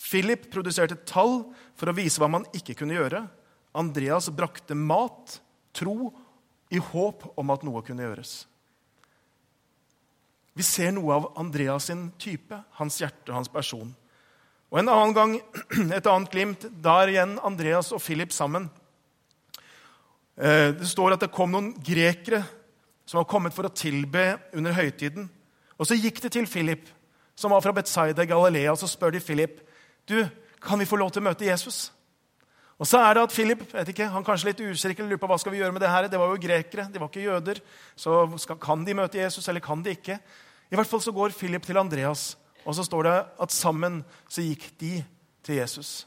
Philip 0.00 0.48
produserte 0.52 0.98
tall 1.06 1.44
for 1.78 1.90
å 1.90 1.96
vise 1.96 2.20
hva 2.20 2.28
man 2.32 2.46
ikke 2.56 2.74
kunne 2.80 2.96
gjøre. 2.96 3.22
Andreas 3.78 4.28
brakte 4.34 4.76
mat, 4.76 5.38
tro, 5.74 6.10
i 6.74 6.80
håp 6.82 7.28
om 7.38 7.52
at 7.54 7.62
noe 7.66 7.82
kunne 7.86 8.02
gjøres. 8.02 8.32
Vi 10.54 10.64
ser 10.66 10.92
noe 10.94 11.14
av 11.14 11.28
Andreas 11.38 11.88
sin 11.90 12.08
type, 12.18 12.56
hans 12.78 12.98
hjerte 13.00 13.30
og 13.30 13.38
hans 13.38 13.50
person. 13.50 13.92
Og 14.70 14.80
En 14.80 14.90
annen 14.90 15.14
gang, 15.14 15.36
et 15.98 16.06
annet 16.10 16.32
glimt, 16.32 16.66
der 16.82 17.12
igjen 17.12 17.36
Andreas 17.46 17.92
og 17.94 18.02
Philip 18.02 18.34
sammen. 18.34 18.68
Eh, 20.34 20.74
det 20.74 20.88
står 20.90 21.14
at 21.14 21.26
det 21.26 21.34
kom 21.34 21.54
noen 21.54 21.72
grekere 21.78 22.42
som 23.04 23.20
var 23.20 23.28
kommet 23.28 23.54
for 23.54 23.68
å 23.68 23.72
tilbe 23.74 24.34
under 24.56 24.74
høytiden. 24.76 25.28
Og 25.78 25.88
så 25.88 25.98
gikk 25.98 26.22
de 26.24 26.30
til 26.32 26.46
Philip, 26.48 26.86
som 27.36 27.52
var 27.52 27.62
fra 27.64 27.74
Betzaida 27.74 28.24
i 28.24 28.30
Galilea, 28.30 28.72
og 28.72 28.78
så 28.80 28.88
spør 28.88 29.16
de 29.16 29.22
Philip 29.22 29.60
du, 30.08 30.18
kan 30.60 30.80
vi 30.80 30.88
få 30.88 30.96
lov 31.00 31.10
til 31.12 31.22
å 31.22 31.24
møte 31.24 31.46
Jesus. 31.46 31.88
Og 32.80 32.88
så 32.88 32.98
er 33.00 33.14
det 33.14 33.22
at 33.24 33.32
Philip 33.32 33.62
vet 33.70 33.90
ikke, 33.92 34.08
han 34.10 34.24
kanskje 34.26 34.50
litt 34.50 34.62
usikker, 34.64 35.06
lurer 35.06 35.20
på 35.22 35.28
hva 35.30 35.38
skal 35.40 35.54
vi 35.54 35.60
gjøre 35.60 35.72
med 35.72 35.84
det 35.84 35.90
her. 35.92 36.08
Det 36.10 36.18
var 36.20 36.32
jo 36.32 36.40
grekere, 36.42 36.86
de 36.90 37.00
var 37.00 37.10
ikke 37.10 37.22
jøder. 37.24 37.60
Så 37.96 38.24
skal, 38.42 38.58
kan 38.60 38.82
de 38.84 38.96
møte 38.98 39.20
Jesus, 39.20 39.46
eller 39.48 39.62
kan 39.64 39.84
de 39.84 39.94
ikke? 39.94 40.18
I 40.72 40.76
hvert 40.76 40.90
fall 40.90 41.02
så 41.04 41.14
går 41.14 41.36
Philip 41.38 41.64
til 41.64 41.78
Andreas, 41.78 42.34
og 42.64 42.74
så 42.76 42.84
står 42.84 43.06
det 43.06 43.14
at 43.46 43.54
sammen 43.54 44.02
så 44.28 44.42
gikk 44.42 44.66
de 44.80 44.92
til 45.44 45.60
Jesus. 45.60 46.06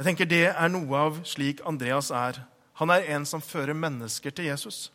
Jeg 0.00 0.08
tenker 0.08 0.24
Det 0.24 0.46
er 0.48 0.72
noe 0.72 0.96
av 0.96 1.20
slik 1.28 1.60
Andreas 1.68 2.10
er. 2.10 2.40
Han 2.80 2.90
er 2.90 3.04
en 3.14 3.26
som 3.28 3.42
fører 3.44 3.76
mennesker 3.76 4.32
til 4.32 4.48
Jesus. 4.48 4.88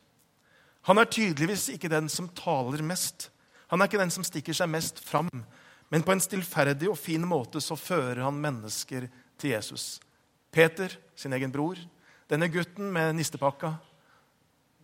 Han 0.85 1.01
er 1.01 1.09
tydeligvis 1.09 1.69
ikke 1.73 1.89
den 1.89 2.09
som 2.11 2.29
taler 2.37 2.83
mest. 2.85 3.29
Han 3.73 3.81
er 3.81 3.89
ikke 3.89 4.01
den 4.01 4.13
som 4.13 4.25
stikker 4.25 4.53
seg 4.53 4.69
mest 4.69 5.01
fram. 5.01 5.31
Men 5.89 6.05
på 6.05 6.13
en 6.13 6.21
stillferdig 6.21 6.89
og 6.91 6.99
fin 6.99 7.25
måte 7.25 7.61
så 7.61 7.77
fører 7.77 8.23
han 8.25 8.37
mennesker 8.41 9.07
til 9.41 9.53
Jesus. 9.55 9.99
Peter, 10.53 10.93
sin 11.15 11.33
egen 11.33 11.51
bror, 11.51 11.77
denne 12.29 12.49
gutten 12.49 12.91
med 12.93 13.15
nistepakka, 13.17 13.75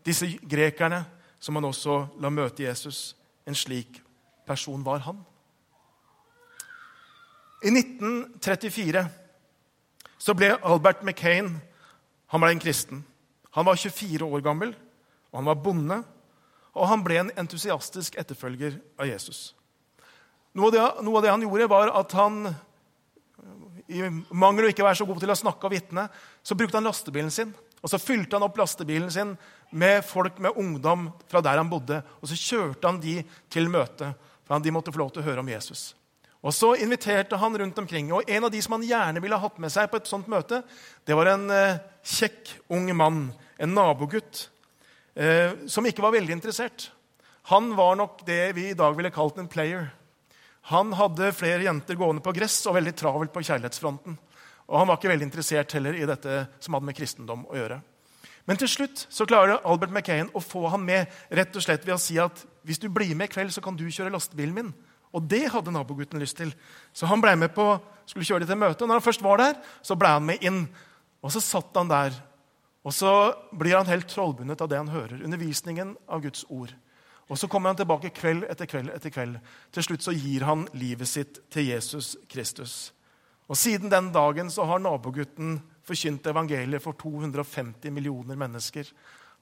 disse 0.06 0.28
grekerne 0.50 1.04
som 1.42 1.58
han 1.58 1.70
også 1.70 2.04
la 2.22 2.30
møte 2.34 2.66
Jesus. 2.66 3.16
En 3.46 3.58
slik 3.58 4.02
person 4.46 4.84
var 4.86 5.06
han. 5.06 5.22
I 7.62 7.70
1934 7.70 9.06
så 10.22 10.34
ble 10.38 10.56
Albert 10.66 11.04
McCain 11.06 11.60
han 12.32 12.42
ble 12.42 12.54
en 12.56 12.62
kristen. 12.64 13.02
Han 13.52 13.68
var 13.68 13.76
24 13.76 14.26
år 14.26 14.44
gammel, 14.46 14.72
og 15.32 15.40
han 15.40 15.50
var 15.50 15.64
bonde. 15.64 16.02
Og 16.72 16.88
han 16.88 17.04
ble 17.04 17.18
en 17.20 17.32
entusiastisk 17.42 18.16
etterfølger 18.20 18.78
av 19.00 19.10
Jesus. 19.10 19.52
Noe 20.56 20.70
av 20.70 20.76
det, 20.76 20.84
noe 21.04 21.20
av 21.20 21.26
det 21.26 21.32
han 21.32 21.44
gjorde, 21.44 21.72
var 21.72 21.92
at 22.00 22.16
han 22.16 22.44
i 23.92 24.04
mangel 24.32 24.68
av 24.68 24.72
ikke 24.72 24.86
være 24.86 25.00
så 25.02 25.08
god 25.08 25.20
til 25.24 25.34
å 25.34 25.40
snakke 25.40 25.68
og 25.68 25.74
vitne, 25.74 26.08
så 26.44 26.56
brukte 26.56 26.80
han 26.80 26.88
lastebilen 26.88 27.32
sin. 27.34 27.52
Og 27.82 27.90
Så 27.90 27.98
fylte 27.98 28.38
han 28.38 28.46
opp 28.46 28.60
lastebilen 28.60 29.10
sin 29.12 29.34
med 29.72 30.04
folk 30.06 30.38
med 30.40 30.56
ungdom 30.56 31.10
fra 31.28 31.42
der 31.42 31.58
han 31.58 31.70
bodde. 31.70 32.04
Og 32.22 32.30
så 32.30 32.38
kjørte 32.38 32.88
han 32.88 33.02
de 33.02 33.24
til 33.50 33.72
møtet, 33.74 34.14
for 34.46 34.60
de 34.60 34.74
måtte 34.74 34.94
få 34.94 35.02
lov 35.02 35.12
til 35.12 35.24
å 35.24 35.26
høre 35.26 35.42
om 35.42 35.50
Jesus. 35.50 35.96
Og 36.42 36.54
Så 36.54 36.76
inviterte 36.82 37.38
han 37.38 37.58
rundt 37.58 37.78
omkring. 37.78 38.12
og 38.14 38.30
En 38.30 38.44
av 38.44 38.52
de 38.52 38.62
som 38.62 38.74
han 38.74 38.86
gjerne 38.86 39.22
ville 39.22 39.38
hatt 39.38 39.60
med 39.60 39.72
seg 39.72 39.90
på 39.90 39.98
et 39.98 40.08
sånt 40.08 40.28
møte, 40.28 40.64
det 41.06 41.16
var 41.16 41.26
en 41.34 41.50
eh, 41.50 41.80
kjekk, 42.04 42.60
ung 42.70 42.96
mann, 42.96 43.34
en 43.60 43.74
nabogutt, 43.74 44.50
eh, 45.16 45.54
som 45.68 45.86
ikke 45.88 46.04
var 46.04 46.16
veldig 46.16 46.36
interessert. 46.38 46.90
Han 47.50 47.72
var 47.76 47.98
nok 47.98 48.26
det 48.28 48.54
vi 48.58 48.70
i 48.70 48.78
dag 48.78 48.96
ville 48.98 49.14
kalt 49.14 49.40
en 49.42 49.50
player. 49.52 49.90
Han 50.70 50.94
hadde 50.94 51.34
flere 51.34 51.66
jenter 51.66 51.98
gående 51.98 52.22
på 52.22 52.34
gress 52.38 52.60
og 52.70 52.78
veldig 52.78 52.94
travelt 52.98 53.34
på 53.34 53.42
kjærlighetsfronten. 53.48 54.18
Og 54.70 54.78
han 54.78 54.88
var 54.88 55.00
ikke 55.00 55.10
veldig 55.12 55.28
interessert 55.28 55.74
heller 55.76 55.98
i 55.98 56.06
dette 56.08 56.44
som 56.62 56.78
hadde 56.78 56.88
med 56.88 56.98
kristendom 56.98 57.48
å 57.50 57.58
gjøre. 57.58 57.82
Men 58.50 58.58
til 58.58 58.70
slutt 58.70 59.04
så 59.10 59.26
klarer 59.30 59.62
Albert 59.68 59.94
McCain 59.94 60.30
å 60.34 60.42
få 60.44 60.68
han 60.72 60.84
med 60.86 61.10
rett 61.30 61.56
og 61.58 61.66
slett 61.66 61.84
ved 61.86 61.96
å 61.96 62.02
si 62.02 62.18
at 62.22 62.46
hvis 62.66 62.80
du 62.82 62.88
blir 62.94 63.14
med 63.18 63.30
i 63.30 63.34
kveld, 63.34 63.52
så 63.54 63.62
kan 63.64 63.78
du 63.78 63.88
kjøre 63.90 64.14
lastebilen 64.14 64.56
min. 64.56 64.72
Og 65.12 65.26
det 65.28 65.50
hadde 65.52 65.74
nabogutten 65.74 66.22
lyst 66.22 66.38
til. 66.40 66.54
Så 66.94 67.10
han 67.10 67.22
ble 67.22 67.34
med 67.40 67.52
på, 67.56 67.66
skulle 68.08 68.26
kjøre 68.26 68.46
dem 68.46 68.54
til 68.54 68.62
møte. 68.62 68.84
Og 68.84 68.90
når 68.90 69.02
han 69.02 69.06
først 69.06 69.26
var 69.26 69.42
der, 69.42 69.58
så 69.84 69.98
ble 70.00 70.14
han 70.14 70.26
med 70.26 70.46
inn. 70.46 70.62
Og 71.22 71.34
så 71.34 71.42
satt 71.44 71.76
han 71.78 71.92
der. 71.92 72.16
Og 72.82 72.94
så 72.94 73.12
blir 73.54 73.78
han 73.78 73.90
helt 73.90 74.10
trollbundet 74.10 74.62
av 74.62 74.70
det 74.72 74.80
han 74.80 74.90
hører. 74.90 75.22
Undervisningen 75.22 75.94
av 76.10 76.24
Guds 76.24 76.46
ord. 76.50 76.74
Og 77.32 77.40
så 77.40 77.48
kommer 77.48 77.72
han 77.72 77.80
tilbake 77.80 78.12
kveld 78.16 78.48
etter 78.50 78.68
kveld 78.68 78.92
etter 78.92 79.14
kveld. 79.14 79.38
Til 79.72 79.86
slutt 79.86 80.04
så 80.04 80.16
gir 80.16 80.44
han 80.48 80.66
livet 80.76 81.08
sitt 81.08 81.40
til 81.54 81.70
Jesus 81.70 82.16
Kristus. 82.32 82.92
Og 83.48 83.60
Siden 83.60 83.92
den 83.92 84.10
dagen 84.12 84.50
så 84.52 84.66
har 84.68 84.82
nabogutten 84.82 85.60
forkynt 85.88 86.28
evangeliet 86.28 86.84
for 86.84 86.98
250 87.00 87.94
millioner 87.94 88.40
mennesker. 88.40 88.90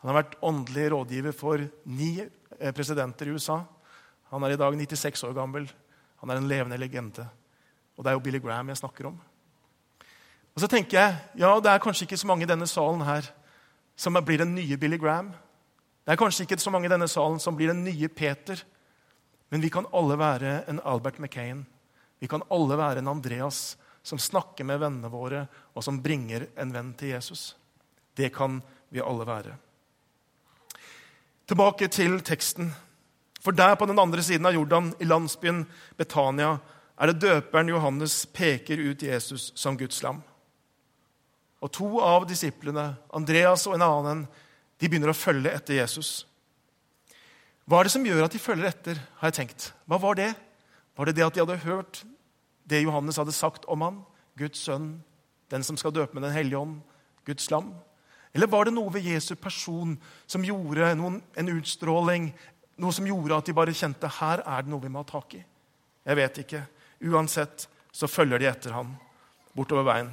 Han 0.01 0.12
har 0.12 0.22
vært 0.22 0.38
åndelig 0.46 0.86
rådgiver 0.93 1.36
for 1.36 1.63
ni 1.89 2.12
eh, 2.22 2.74
presidenter 2.75 3.29
i 3.29 3.36
USA. 3.36 3.62
Han 4.31 4.46
er 4.46 4.55
i 4.55 4.60
dag 4.60 4.77
96 4.77 5.25
år 5.27 5.36
gammel. 5.38 5.67
Han 6.22 6.31
er 6.31 6.39
en 6.39 6.50
levende 6.50 6.79
legende. 6.79 7.25
Og 7.98 8.03
det 8.03 8.12
er 8.12 8.17
jo 8.17 8.24
Billy 8.24 8.41
Graham 8.43 8.72
jeg 8.72 8.81
snakker 8.81 9.10
om. 9.10 9.17
Og 10.59 10.65
så 10.65 10.67
tenker 10.67 10.97
jeg, 10.99 11.15
ja, 11.39 11.53
Det 11.63 11.71
er 11.71 11.79
kanskje 11.79 12.03
ikke 12.03 12.17
så 12.19 12.27
mange 12.27 12.43
i 12.43 12.49
denne 12.49 12.67
salen 12.67 12.99
her 13.07 13.23
som 13.95 14.17
blir 14.19 14.41
den 14.43 14.57
nye 14.57 14.75
Billy 14.75 14.97
Graham. 14.99 15.29
Det 16.03 16.11
er 16.11 16.19
kanskje 16.19 16.43
ikke 16.43 16.57
så 16.59 16.71
mange 16.71 16.89
i 16.89 16.91
denne 16.91 17.07
salen 17.07 17.39
som 17.39 17.55
blir 17.55 17.71
den 17.71 17.85
nye 17.85 18.09
Peter. 18.11 18.59
Men 19.51 19.61
vi 19.63 19.69
kan 19.71 19.87
alle 19.95 20.17
være 20.19 20.65
en 20.67 20.81
Albert 20.83 21.19
McCain. 21.19 21.65
Vi 22.19 22.27
kan 22.27 22.43
alle 22.51 22.75
være 22.75 22.99
en 22.99 23.07
Andreas 23.07 23.77
som 24.03 24.19
snakker 24.19 24.67
med 24.67 24.81
vennene 24.81 25.07
våre, 25.07 25.47
og 25.75 25.83
som 25.83 26.01
bringer 26.03 26.49
en 26.59 26.73
venn 26.75 26.93
til 26.99 27.13
Jesus. 27.13 27.55
Det 28.15 28.33
kan 28.35 28.59
vi 28.91 28.99
alle 28.99 29.27
være. 29.27 29.55
Tilbake 31.47 31.87
til 31.87 32.19
teksten. 32.19 32.73
For 33.39 33.55
der 33.55 33.79
på 33.79 33.87
den 33.87 33.99
andre 33.99 34.23
siden 34.23 34.45
av 34.45 34.59
Jordan, 34.59 34.91
i 34.99 35.07
landsbyen 35.07 35.63
Betania, 35.95 36.57
er 36.99 37.07
det 37.07 37.21
døperen 37.23 37.71
Johannes 37.71 38.25
peker 38.25 38.83
ut 38.91 39.07
Jesus 39.07 39.53
som 39.55 39.77
Guds 39.79 40.03
lam. 40.03 40.19
Og 41.59 41.71
to 41.75 41.87
av 42.03 42.25
disiplene, 42.29 42.93
Andreas 43.15 43.65
og 43.67 43.75
en 43.75 43.85
annen, 43.85 44.27
de 44.79 44.87
begynner 44.87 45.11
å 45.11 45.17
følge 45.17 45.51
etter 45.51 45.81
Jesus. 45.81 46.23
Hva 47.67 47.81
er 47.81 47.89
det 47.89 47.93
som 47.93 48.05
gjør 48.07 48.23
at 48.25 48.33
de 48.33 48.41
følger 48.41 48.69
etter? 48.71 49.01
har 49.19 49.29
jeg 49.29 49.41
tenkt. 49.41 49.71
Hva 49.85 49.99
var 50.01 50.15
det? 50.17 50.31
Var 50.97 51.09
det 51.09 51.15
det 51.19 51.25
at 51.25 51.35
de 51.35 51.43
hadde 51.43 51.59
hørt 51.65 52.01
det 52.69 52.81
Johannes 52.83 53.19
hadde 53.19 53.35
sagt 53.35 53.67
om 53.67 53.83
ham? 53.83 53.99
Guds 54.39 54.63
sønn, 54.63 55.01
den 55.51 55.65
som 55.67 55.77
skal 55.77 55.93
døpe 55.93 56.15
med 56.15 56.23
Den 56.23 56.33
hellige 56.33 56.57
ånd, 56.57 56.79
Guds 57.27 57.51
lam? 57.51 57.73
Eller 58.33 58.47
var 58.47 58.65
det 58.65 58.73
noe 58.73 58.93
ved 58.93 59.05
Jesu 59.05 59.35
person 59.35 59.97
som 60.29 60.45
gjorde 60.45 60.93
noen, 60.95 61.19
en 61.35 61.51
utstråling, 61.53 62.31
noe 62.79 62.95
som 62.95 63.07
gjorde 63.07 63.37
at 63.37 63.49
de 63.49 63.57
bare 63.57 63.75
kjente 63.75 64.09
her 64.19 64.43
er 64.45 64.63
det 64.63 64.71
noe 64.71 64.83
vi 64.83 64.91
må 64.93 65.03
ha 65.03 65.09
tak 65.09 65.35
i? 65.35 65.43
Jeg 66.05 66.17
vet 66.17 66.41
ikke. 66.45 66.63
Uansett 67.09 67.67
så 67.91 68.07
følger 68.07 68.39
de 68.39 68.47
etter 68.49 68.73
ham 68.73 68.95
bortover 69.57 69.87
veien. 69.87 70.11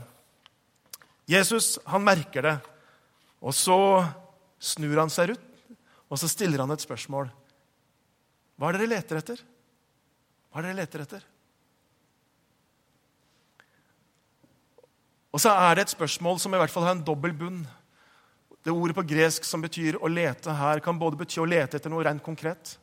Jesus 1.26 1.76
han 1.90 2.04
merker 2.06 2.46
det, 2.46 2.56
og 3.42 3.54
så 3.54 3.78
snur 4.62 5.00
han 5.02 5.10
seg 5.12 5.32
rundt, 5.32 5.42
og 6.06 6.20
så 6.20 6.28
stiller 6.30 6.62
han 6.62 6.70
et 6.70 6.84
spørsmål. 6.84 7.28
Hva 8.56 8.68
er 8.68 8.76
det 8.76 8.84
dere 8.84 8.92
leter 8.94 9.18
etter? 9.20 9.40
Hva 10.50 10.60
er 10.60 10.64
det 10.64 10.70
dere 10.70 10.82
leter 10.84 11.02
etter? 11.02 11.26
Og 15.34 15.42
så 15.42 15.52
er 15.52 15.76
det 15.76 15.84
et 15.84 15.92
spørsmål 15.92 16.38
som 16.40 16.54
i 16.54 16.60
hvert 16.62 16.72
fall 16.72 16.86
har 16.86 16.94
en 16.96 17.04
dobbel 17.04 17.34
bunn. 17.36 17.60
Det 18.64 18.72
ordet 18.72 18.96
på 18.96 19.04
gresk 19.10 19.44
som 19.44 19.60
betyr 19.60 19.98
å 20.00 20.08
lete 20.08 20.54
her, 20.56 20.80
kan 20.80 20.96
både 20.98 21.18
bety 21.20 21.42
å 21.42 21.48
lete 21.50 21.76
etter 21.76 21.92
noe 21.92 22.06
rent 22.06 22.24
konkret, 22.24 22.78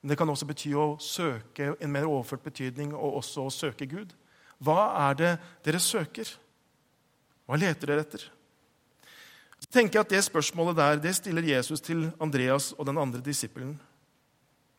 men 0.00 0.12
det 0.12 0.16
kan 0.18 0.30
også 0.30 0.48
bety 0.48 0.72
å 0.78 0.94
søke 1.02 1.74
en 1.74 1.92
mer 1.92 2.06
overført 2.08 2.46
betydning 2.46 2.94
og 2.94 3.20
også 3.20 3.44
å 3.44 3.52
søke 3.52 3.90
Gud. 3.90 4.14
Hva 4.62 4.88
er 5.10 5.18
det 5.18 5.32
dere 5.66 5.82
søker? 5.82 6.30
Hva 7.48 7.56
leter 7.56 7.88
dere 7.88 8.04
etter? 8.04 8.26
Så 9.58 9.70
tenker 9.72 9.98
jeg 9.98 10.04
at 10.04 10.12
Det 10.12 10.20
spørsmålet 10.26 10.76
der 10.76 11.00
det 11.02 11.14
stiller 11.16 11.42
Jesus 11.42 11.80
til 11.80 12.10
Andreas 12.20 12.74
og 12.76 12.86
den 12.86 12.98
andre 13.00 13.22
disippelen. 13.24 13.78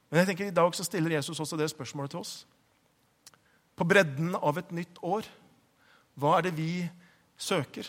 Men 0.09 0.21
jeg 0.21 0.29
tenker 0.29 0.47
i 0.47 0.55
dag 0.55 0.75
så 0.75 0.85
stiller 0.85 1.17
Jesus 1.17 1.39
også 1.39 1.57
det 1.57 1.69
spørsmålet 1.73 2.13
til 2.13 2.21
oss. 2.21 2.45
På 3.75 3.87
bredden 3.87 4.35
av 4.35 4.57
et 4.59 4.71
nytt 4.75 5.01
år, 5.01 5.25
hva 6.19 6.37
er 6.37 6.47
det 6.47 6.55
vi 6.57 6.71
søker? 7.39 7.87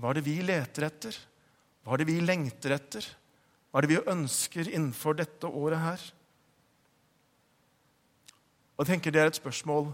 Hva 0.00 0.10
er 0.10 0.20
det 0.20 0.26
vi 0.26 0.36
leter 0.42 0.86
etter? 0.86 1.16
Hva 1.84 1.94
er 1.94 2.02
det 2.02 2.08
vi 2.08 2.20
lengter 2.24 2.76
etter? 2.76 3.04
Hva 3.70 3.80
er 3.80 3.86
det 3.86 3.92
vi 3.92 4.12
ønsker 4.12 4.68
innenfor 4.70 5.16
dette 5.18 5.48
året 5.48 5.80
her? 5.82 6.04
Og 8.76 8.86
jeg 8.86 8.94
tenker 8.94 9.12
Det 9.12 9.20
er 9.20 9.28
et 9.28 9.40
spørsmål 9.40 9.90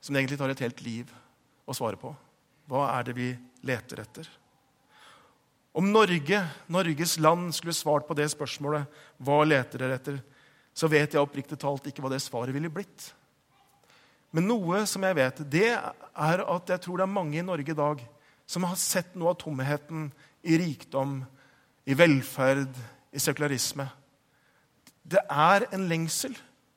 som 0.00 0.16
egentlig 0.16 0.38
tar 0.38 0.50
et 0.50 0.64
helt 0.64 0.80
liv 0.82 1.10
å 1.66 1.74
svare 1.76 1.96
på. 2.00 2.10
Hva 2.70 2.86
er 2.96 3.08
det 3.08 3.16
vi 3.16 3.28
leter 3.66 4.02
etter? 4.04 4.28
Om 5.74 5.90
Norge, 5.90 6.38
Norges 6.70 7.16
land 7.18 7.50
skulle 7.54 7.74
svart 7.74 8.06
på 8.06 8.14
det 8.14 8.28
spørsmålet, 8.30 8.86
hva 9.18 9.40
leter 9.42 9.82
dere 9.82 9.98
etter, 9.98 10.20
så 10.74 10.86
vet 10.90 11.14
jeg 11.14 11.22
oppriktig 11.22 11.58
talt 11.58 11.86
ikke 11.90 12.02
hva 12.02 12.12
det 12.12 12.22
svaret 12.22 12.54
ville 12.54 12.70
blitt. 12.72 13.08
Men 14.34 14.48
noe 14.50 14.82
som 14.90 15.02
jeg 15.06 15.18
vet, 15.18 15.42
det 15.50 15.68
er 15.74 16.42
at 16.42 16.70
jeg 16.72 16.82
tror 16.82 16.98
det 16.98 17.06
er 17.06 17.16
mange 17.16 17.38
i 17.38 17.46
Norge 17.46 17.70
i 17.70 17.78
dag 17.78 18.00
som 18.46 18.66
har 18.66 18.78
sett 18.78 19.14
noe 19.18 19.32
av 19.32 19.38
tomheten 19.40 20.08
i 20.46 20.58
rikdom, 20.60 21.20
i 21.86 21.94
velferd, 21.96 22.74
i 23.14 23.22
sekularisme. 23.22 23.86
Det 25.04 25.22
er 25.30 25.68
en 25.74 25.86
lengsel 25.90 26.34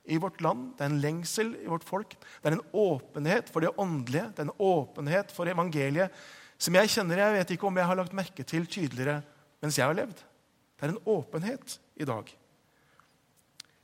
i 0.08 0.18
vårt 0.22 0.42
land, 0.42 0.72
det 0.78 0.86
er 0.86 0.92
en 0.92 1.02
lengsel 1.04 1.54
i 1.60 1.68
vårt 1.68 1.86
folk. 1.88 2.16
Det 2.16 2.50
er 2.50 2.58
en 2.58 2.68
åpenhet 2.74 3.50
for 3.52 3.64
det 3.64 3.74
åndelige, 3.76 4.30
det 4.34 4.44
er 4.44 4.48
en 4.48 4.60
åpenhet 4.64 5.34
for 5.36 5.52
evangeliet 5.52 6.16
som 6.58 6.74
jeg 6.74 6.90
kjenner 6.90 7.22
jeg 7.22 7.36
vet 7.36 7.54
ikke 7.54 7.68
om 7.70 7.78
jeg 7.78 7.86
har 7.86 8.00
lagt 8.00 8.16
merke 8.18 8.46
til 8.48 8.66
tydeligere 8.66 9.20
mens 9.62 9.78
jeg 9.78 9.86
har 9.86 9.98
levd. 9.98 10.18
Det 10.78 10.86
er 10.86 10.94
en 10.94 11.04
åpenhet 11.10 11.78
i 11.98 12.06
dag. 12.06 12.30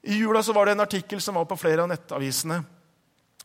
I 0.03 0.17
jula 0.19 0.41
så 0.43 0.53
var 0.53 0.67
det 0.67 0.75
en 0.75 0.83
artikkel 0.83 1.21
som 1.23 1.37
var 1.39 1.47
på 1.49 1.57
flere 1.57 1.85
av 1.85 1.89
nettavisene, 1.89 2.59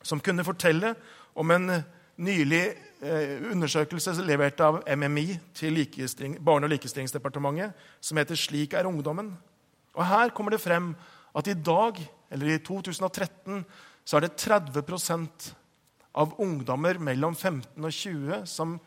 som 0.02 0.20
kunne 0.20 0.46
fortelle 0.46 0.94
om 1.38 1.50
en 1.54 1.70
nylig 2.18 2.62
eh, 3.00 3.36
undersøkelse 3.52 4.16
levert 4.26 4.60
av 4.64 4.80
MMI 4.88 5.38
til 5.54 5.78
Barne- 6.40 6.66
og 6.66 6.72
likestillingsdepartementet, 6.72 7.72
som 8.00 8.18
heter 8.18 8.34
'Slik 8.34 8.72
er 8.74 8.84
ungdommen'. 8.84 9.36
Og 9.94 10.06
Her 10.06 10.30
kommer 10.30 10.50
det 10.50 10.60
frem 10.60 10.96
at 11.34 11.46
i 11.46 11.54
dag, 11.54 11.94
eller 12.30 12.52
i 12.52 12.58
2013, 12.64 13.64
så 14.04 14.16
er 14.16 14.26
det 14.26 14.36
30% 14.40 15.50
av 16.18 16.34
ungdommer 16.42 16.98
mellom 17.02 17.36
15 17.36 17.84
og 17.84 17.92
20 17.92 18.46
som 18.48 18.78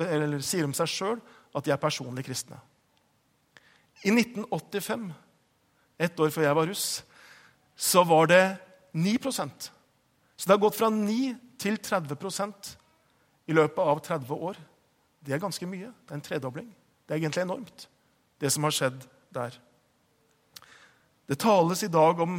eller 0.00 0.40
sier 0.44 0.64
om 0.64 0.74
seg 0.76 0.88
sjøl 0.88 1.18
at 1.56 1.66
de 1.66 1.72
er 1.74 1.80
personlig 1.80 2.24
kristne. 2.28 2.58
I 4.06 4.12
1985 4.14 5.08
ett 5.98 6.20
år 6.22 6.30
før 6.30 6.46
jeg 6.46 6.56
var 6.56 6.68
russ, 6.70 6.86
så 7.74 8.04
var 8.06 8.30
det 8.30 8.42
9% 8.94 9.70
Så 10.38 10.46
det 10.46 10.54
har 10.54 10.62
gått 10.62 10.78
fra 10.78 10.88
9 10.90 11.34
til 11.58 11.76
30% 11.82 12.68
i 13.50 13.54
løpet 13.56 13.80
av 13.82 13.98
30 14.06 14.34
år. 14.34 14.58
Det 15.18 15.34
er 15.34 15.42
ganske 15.42 15.66
mye. 15.66 15.90
Det 16.06 16.14
er 16.14 16.18
en 16.18 16.22
tredobling. 16.22 16.68
Det 17.06 17.14
er 17.14 17.18
egentlig 17.18 17.42
enormt, 17.42 17.88
det 18.38 18.52
som 18.54 18.62
har 18.62 18.74
skjedd 18.76 19.02
der. 19.34 19.56
Det 21.26 21.40
tales 21.42 21.82
i 21.82 21.90
dag 21.90 22.20
om, 22.22 22.38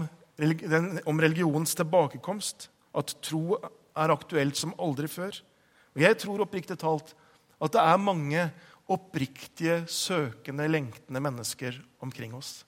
om 1.05 1.21
religionens 1.21 1.75
tilbakekomst, 1.75 2.69
at 2.95 3.15
tro 3.25 3.57
er 3.59 4.13
aktuelt 4.13 4.57
som 4.57 4.73
aldri 4.79 5.09
før. 5.11 5.35
Og 5.95 6.01
Jeg 6.01 6.17
tror 6.21 6.45
oppriktig 6.45 6.77
talt 6.79 7.13
at 7.59 7.73
det 7.75 7.81
er 7.83 8.01
mange 8.01 8.45
oppriktige, 8.89 9.83
søkende, 9.85 10.67
lengtende 10.67 11.21
mennesker 11.21 11.77
omkring 12.01 12.33
oss. 12.33 12.63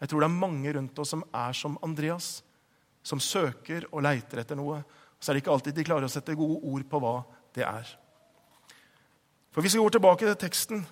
Jeg 0.00 0.08
tror 0.08 0.22
det 0.22 0.28
er 0.28 0.40
mange 0.40 0.72
rundt 0.76 0.98
oss 0.98 1.12
som 1.12 1.24
er 1.34 1.56
som 1.56 1.76
Andreas, 1.84 2.42
som 3.02 3.20
søker 3.20 3.86
og 3.92 4.04
leiter 4.06 4.40
etter 4.40 4.58
noe. 4.58 4.82
Så 5.20 5.30
er 5.30 5.36
det 5.36 5.44
ikke 5.44 5.54
alltid 5.54 5.76
de 5.76 5.86
klarer 5.86 6.08
å 6.08 6.12
sette 6.12 6.36
gode 6.36 6.60
ord 6.62 6.84
på 6.88 7.00
hva 7.00 7.16
det 7.56 7.64
er. 7.64 7.88
For 9.52 9.64
Hvis 9.64 9.76
vi 9.76 9.80
går 9.80 9.96
tilbake 9.96 10.26
til 10.26 10.38
teksten 10.40 10.84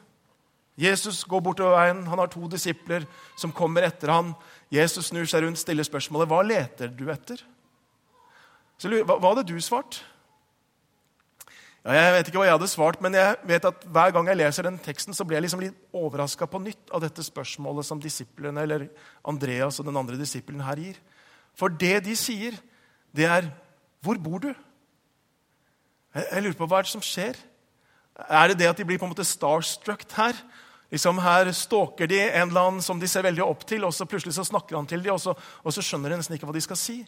Jesus 0.75 1.23
går 1.31 1.43
bortover 1.45 1.77
veien, 1.77 2.03
han 2.11 2.19
har 2.19 2.31
to 2.33 2.49
disipler 2.51 3.05
som 3.39 3.53
kommer 3.55 3.87
etter 3.87 4.11
han. 4.11 4.33
Jesus 4.75 5.13
snur 5.13 5.29
seg 5.31 5.45
rundt, 5.45 5.61
stiller 5.61 5.87
spørsmålet 5.87 6.31
hva 6.31 6.41
leter 6.43 6.91
du 6.91 7.07
etter. 7.13 7.39
Så, 8.79 8.91
hva, 8.91 9.15
hva 9.21 9.31
hadde 9.31 9.47
du 9.53 9.55
svart? 9.63 10.01
Ja, 11.85 11.93
jeg 11.99 12.13
vet 12.15 12.29
ikke 12.31 12.41
hva 12.41 12.47
jeg 12.49 12.57
hadde 12.57 12.71
svart, 12.73 13.01
men 13.05 13.15
jeg 13.15 13.37
vet 13.45 13.67
at 13.69 13.83
hver 13.93 14.13
gang 14.17 14.29
jeg 14.31 14.41
leser 14.41 14.67
den 14.67 14.79
teksten, 14.83 15.15
så 15.15 15.27
blir 15.29 15.37
jeg 15.37 15.45
liksom 15.47 15.63
litt 15.63 15.77
overraska 15.95 16.49
på 16.49 16.63
nytt 16.65 16.95
av 16.97 17.03
dette 17.05 17.23
spørsmålet 17.23 17.87
som 17.87 18.01
disiplene, 18.01 18.65
eller 18.65 18.87
Andreas 19.29 19.79
og 19.79 19.91
den 19.91 20.01
andre 20.01 20.17
disippelen 20.19 20.65
her 20.65 20.81
gir. 20.81 20.99
For 21.55 21.69
det 21.69 22.01
de 22.09 22.17
sier, 22.19 22.57
det 23.15 23.29
er 23.29 23.53
'Hvor 24.03 24.19
bor 24.19 24.39
du?' 24.39 24.55
Jeg, 26.15 26.25
jeg 26.33 26.43
lurer 26.43 26.59
på 26.59 26.67
hva 26.67 26.79
er 26.79 26.83
det 26.83 26.91
som 26.91 27.03
skjer. 27.03 27.37
Er 28.29 28.49
det 28.49 28.59
det 28.59 28.69
at 28.69 28.77
de 28.79 28.85
blir 28.85 28.99
på 28.99 29.05
en 29.05 29.13
måte 29.13 29.27
starstruck 29.27 30.05
her? 30.17 30.35
Liksom 30.95 31.19
Her 31.19 31.51
stalker 31.57 32.07
de 32.07 32.21
en 32.23 32.49
eller 32.49 32.69
annen 32.69 32.83
som 32.85 33.01
de 33.03 33.09
ser 33.11 33.27
veldig 33.27 33.43
opp 33.43 33.65
til, 33.67 33.83
og 33.83 33.95
så 33.95 34.07
plutselig 34.07 34.37
så 34.37 34.47
snakker 34.47 34.79
han 34.79 34.87
til 34.87 35.03
dem, 35.03 35.17
og 35.17 35.23
så, 35.23 35.35
og 35.35 35.75
så 35.75 35.83
skjønner 35.83 36.13
de 36.13 36.21
nesten 36.21 36.37
ikke 36.37 36.47
hva 36.47 36.55
de 36.55 36.63
skal 36.63 36.79
si. 36.79 37.01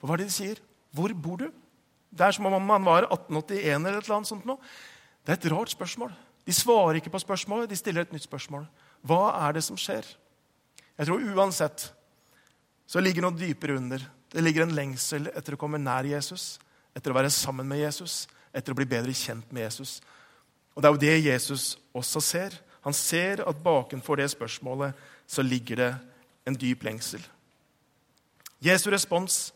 Hva 0.00 0.12
er 0.14 0.22
det 0.22 0.30
de 0.30 0.36
sier? 0.36 0.60
'Hvor 0.92 1.14
bor 1.14 1.38
du?' 1.40 1.52
Det 2.12 2.26
er 2.26 2.32
som 2.32 2.46
om 2.46 2.62
man 2.66 2.84
var 2.84 3.06
1881 3.06 3.86
eller 3.86 3.98
et 3.98 4.04
eller 4.04 4.16
annet 4.16 4.28
sånt. 4.28 4.44
Nå. 4.44 4.58
Det 5.24 5.32
er 5.32 5.38
et 5.38 5.52
rart 5.52 5.70
spørsmål. 5.70 6.10
De 6.44 6.52
svarer 6.52 6.98
ikke 6.98 7.12
på 7.12 7.22
spørsmålet, 7.22 7.70
de 7.70 7.76
stiller 7.78 8.02
et 8.02 8.12
nytt 8.12 8.26
spørsmål. 8.26 8.66
Hva 9.06 9.46
er 9.46 9.52
det 9.54 9.62
som 9.62 9.78
skjer? 9.78 10.02
Jeg 10.98 11.06
tror 11.06 11.22
uansett 11.22 11.92
så 12.90 13.00
ligger 13.00 13.22
noe 13.22 13.38
dypere 13.38 13.76
under. 13.78 14.02
Det 14.30 14.42
ligger 14.42 14.66
en 14.66 14.74
lengsel 14.74 15.30
etter 15.30 15.54
å 15.54 15.60
komme 15.60 15.78
nær 15.78 16.04
Jesus, 16.04 16.58
etter 16.96 17.12
å 17.12 17.14
være 17.14 17.30
sammen 17.30 17.68
med 17.70 17.78
Jesus, 17.78 18.26
etter 18.52 18.74
å 18.74 18.78
bli 18.78 18.88
bedre 18.90 19.14
kjent 19.14 19.46
med 19.54 19.68
Jesus. 19.68 20.00
Og 20.74 20.82
Det 20.82 20.88
er 20.88 20.96
jo 20.96 21.04
det 21.04 21.30
Jesus 21.30 21.78
også 21.94 22.20
ser. 22.20 22.58
Han 22.84 22.96
ser 22.96 23.42
at 23.48 23.62
bakenfor 23.62 24.20
det 24.20 24.30
spørsmålet 24.32 24.96
så 25.26 25.42
ligger 25.42 25.76
det 25.76 25.90
en 26.48 26.56
dyp 26.56 26.84
lengsel. 26.84 27.22
Jesu 28.60 28.90
respons 28.90 29.52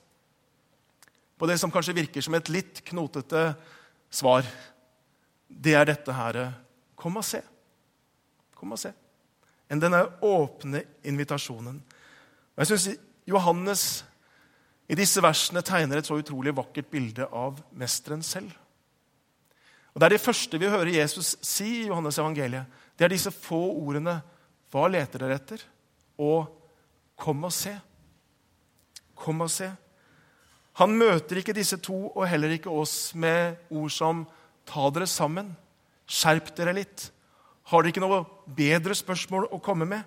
på 1.38 1.49
det 1.49 1.59
som 1.61 1.73
kanskje 1.73 1.97
virker 1.97 2.25
som 2.25 2.37
et 2.37 2.50
litt 2.52 2.83
knotete 2.88 3.54
svar, 4.12 4.47
det 5.49 5.75
er 5.76 5.88
dette 5.88 6.12
her 6.14 6.45
Kom 6.97 7.19
og 7.21 7.25
se. 7.26 7.40
Kom 8.57 8.73
og 8.73 8.78
se. 8.81 8.95
Enn 9.69 9.81
denne 9.83 9.99
åpne 10.25 10.81
invitasjonen. 11.04 11.83
Og 12.54 12.62
jeg 12.62 12.71
syns 12.71 12.87
Johannes 13.28 13.83
i 14.88 14.97
disse 14.97 15.21
versene 15.25 15.61
tegner 15.64 16.00
et 16.00 16.09
så 16.09 16.16
utrolig 16.16 16.54
vakkert 16.57 16.88
bilde 16.93 17.26
av 17.28 17.61
mesteren 17.76 18.22
selv. 18.25 18.53
Og 19.92 20.01
Det 20.01 20.07
er 20.07 20.14
det 20.16 20.25
første 20.25 20.59
vi 20.59 20.70
hører 20.70 20.96
Jesus 20.96 21.37
si 21.42 21.83
i 21.83 21.87
Johannes 21.87 22.18
evangeliet. 22.18 22.64
Det 22.96 23.04
er 23.04 23.09
disse 23.14 23.30
få 23.30 23.61
ordene 23.74 24.22
'Hva 24.70 24.88
leter 24.90 25.18
dere 25.18 25.35
etter?' 25.35 25.64
og 26.18 26.46
'Kom 27.16 27.44
og 27.44 27.52
se'. 27.52 27.80
Kom 29.14 29.40
og 29.40 29.50
se. 29.50 29.70
Han 30.74 30.96
møter 30.98 31.37
ikke 31.37 31.54
disse 31.54 31.76
to 31.76 32.09
og 32.09 32.28
heller 32.28 32.50
ikke 32.50 32.70
oss 32.70 33.14
med 33.14 33.57
ord 33.70 33.90
som 33.90 34.26
'ta 34.66 34.90
dere 34.90 35.07
sammen', 35.07 35.54
'skjerp 36.07 36.54
dere 36.57 36.74
litt'. 36.74 37.11
Har 37.64 37.83
dere 37.83 37.92
ikke 37.92 38.00
noe 38.00 38.26
bedre 38.46 38.94
spørsmål 38.94 39.48
å 39.52 39.62
komme 39.62 39.87
med? 39.87 40.02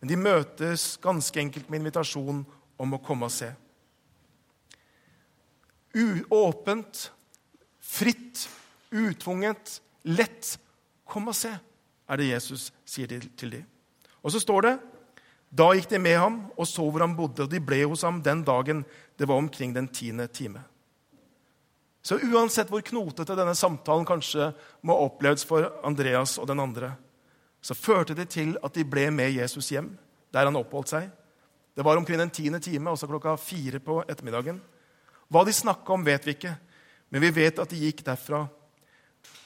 Men 0.00 0.08
de 0.08 0.16
møtes 0.16 0.98
ganske 1.00 1.40
enkelt 1.40 1.70
med 1.70 1.80
invitasjon 1.80 2.44
om 2.78 2.94
å 2.94 3.02
komme 3.02 3.24
og 3.24 3.32
se. 3.32 3.48
Uåpent, 5.96 7.10
fritt, 7.80 8.48
utvunget, 8.92 9.80
lett. 10.04 10.58
Kom 11.06 11.28
og 11.28 11.34
se, 11.38 11.54
er 12.08 12.20
det 12.20 12.30
Jesus 12.30 12.70
sier 12.86 13.10
til 13.10 13.50
dem. 13.50 13.66
Og 14.22 14.32
så 14.32 14.42
står 14.42 14.66
det 14.66 14.76
da 15.56 15.70
gikk 15.76 15.88
de 15.92 15.98
med 16.02 16.18
ham 16.18 16.38
og 16.56 16.66
så 16.68 16.84
hvor 16.84 17.04
han 17.04 17.14
bodde, 17.16 17.46
og 17.46 17.50
de 17.50 17.62
ble 17.62 17.84
hos 17.86 18.02
ham 18.04 18.18
den 18.22 18.42
dagen 18.44 18.84
det 19.16 19.28
var 19.28 19.38
omkring 19.38 19.72
den 19.74 19.88
tiende 19.88 20.26
time. 20.26 20.60
Så 22.02 22.18
uansett 22.22 22.70
hvor 22.70 22.84
knotete 22.86 23.34
denne 23.34 23.54
samtalen 23.58 24.06
kanskje 24.06 24.52
må 24.86 24.94
ha 24.94 25.06
opplevdes 25.08 25.46
for 25.46 25.70
Andreas 25.86 26.36
og 26.38 26.46
den 26.50 26.60
andre, 26.62 26.92
så 27.62 27.74
førte 27.74 28.14
det 28.14 28.28
til 28.30 28.54
at 28.62 28.74
de 28.76 28.84
ble 28.86 29.08
med 29.10 29.32
Jesus 29.34 29.72
hjem, 29.72 29.88
der 30.30 30.46
han 30.46 30.58
oppholdt 30.58 30.92
seg. 30.92 31.08
Det 31.74 31.84
var 31.84 31.98
omkring 31.98 32.20
den 32.20 32.30
tiende 32.30 32.60
time, 32.62 32.90
altså 32.90 33.08
klokka 33.10 33.34
fire 33.40 33.80
på 33.82 33.98
ettermiddagen. 34.06 34.60
Hva 35.28 35.42
de 35.44 35.54
snakka 35.56 35.96
om, 35.96 36.04
vet 36.06 36.26
vi 36.26 36.36
ikke, 36.36 36.52
men 37.10 37.24
vi 37.24 37.32
vet 37.40 37.58
at 37.58 37.72
de 37.72 37.80
gikk 37.80 38.04
derfra, 38.06 38.44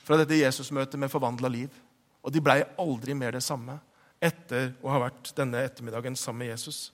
fra 0.04 0.18
dette 0.20 0.36
Jesusmøtet 0.42 1.00
med 1.00 1.12
forvandla 1.12 1.48
liv. 1.48 1.72
Og 2.20 2.32
de 2.34 2.42
blei 2.44 2.60
aldri 2.80 3.16
mer 3.16 3.36
det 3.36 3.44
samme 3.44 3.78
etter 4.20 4.74
å 4.84 4.90
ha 4.92 5.00
vært 5.06 5.32
denne 5.36 5.62
ettermiddagen 5.64 6.16
sammen 6.18 6.44
med 6.44 6.52
Jesus. 6.52 6.90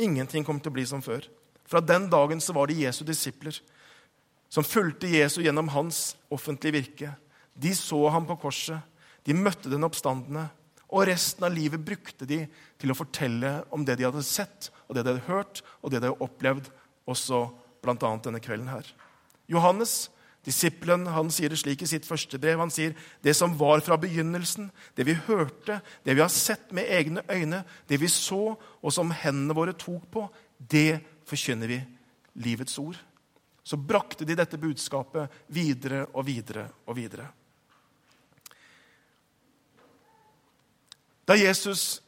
Ingenting 0.00 0.44
kom 0.46 0.58
til 0.58 0.72
å 0.72 0.76
bli 0.78 0.86
som 0.88 1.02
før. 1.04 1.26
Fra 1.70 1.82
den 1.84 2.08
dagen 2.10 2.40
så 2.42 2.54
var 2.56 2.66
det 2.66 2.80
Jesu 2.80 3.04
disipler 3.06 3.60
som 4.50 4.66
fulgte 4.66 5.10
Jesu 5.10 5.38
gjennom 5.44 5.70
hans 5.70 6.16
offentlige 6.32 6.74
virke. 6.80 7.12
De 7.54 7.70
så 7.78 8.00
ham 8.10 8.26
på 8.26 8.38
korset, 8.42 8.80
de 9.22 9.36
møtte 9.36 9.70
den 9.70 9.86
oppstandende, 9.86 10.48
og 10.90 11.06
resten 11.06 11.46
av 11.46 11.54
livet 11.54 11.82
brukte 11.86 12.26
de 12.26 12.42
til 12.80 12.90
å 12.90 12.96
fortelle 12.98 13.60
om 13.70 13.84
det 13.86 14.00
de 14.00 14.08
hadde 14.08 14.24
sett, 14.26 14.72
og 14.88 14.96
det 14.96 15.04
de 15.06 15.12
hadde 15.12 15.28
hørt, 15.28 15.60
og 15.78 15.92
det 15.92 16.00
de 16.00 16.10
hadde 16.10 16.26
opplevd, 16.26 16.70
også 17.06 17.44
bl.a. 17.84 17.94
denne 18.24 18.42
kvelden 18.42 18.72
her. 18.72 18.88
Johannes 19.50 20.08
Disippelen 20.46 21.04
han 21.12 21.28
sier 21.32 21.52
det 21.52 21.58
slik 21.60 21.82
i 21.84 21.88
sitt 21.88 22.06
første 22.08 22.38
brev. 22.40 22.60
Han 22.62 22.72
sier 22.72 22.94
det 23.24 23.34
som 23.36 23.52
var 23.60 23.82
fra 23.84 23.98
begynnelsen, 24.00 24.70
det 24.96 25.04
vi 25.08 25.18
hørte, 25.26 25.80
det 26.04 26.16
vi 26.16 26.22
har 26.24 26.32
sett 26.32 26.72
med 26.76 26.88
egne 26.88 27.24
øyne, 27.28 27.62
det 27.88 28.00
vi 28.00 28.08
så, 28.08 28.56
og 28.56 28.94
som 28.94 29.12
hendene 29.12 29.56
våre 29.56 29.76
tok 29.76 30.06
på, 30.12 30.24
det 30.56 31.02
forkynner 31.28 31.68
vi. 31.68 31.80
Livets 32.40 32.78
ord. 32.80 32.96
Så 33.62 33.76
brakte 33.76 34.24
de 34.24 34.38
dette 34.38 34.58
budskapet 34.58 35.42
videre 35.52 36.06
og 36.14 36.24
videre 36.26 36.64
og 36.86 36.96
videre. 36.96 37.28
Da 41.28 41.36
Jesus 41.36 42.00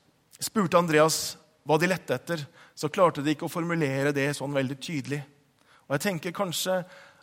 spurte 0.42 0.80
Andreas 0.80 1.36
hva 1.68 1.76
de 1.78 1.90
lette 1.90 2.16
etter, 2.16 2.40
så 2.74 2.88
klarte 2.90 3.22
de 3.22 3.36
ikke 3.36 3.46
å 3.46 3.52
formulere 3.52 4.14
det 4.16 4.32
sånn 4.34 4.54
veldig 4.56 4.78
tydelig. 4.82 5.20
Og 5.86 5.94
jeg 5.94 6.04
tenker 6.08 6.34
kanskje 6.34 6.80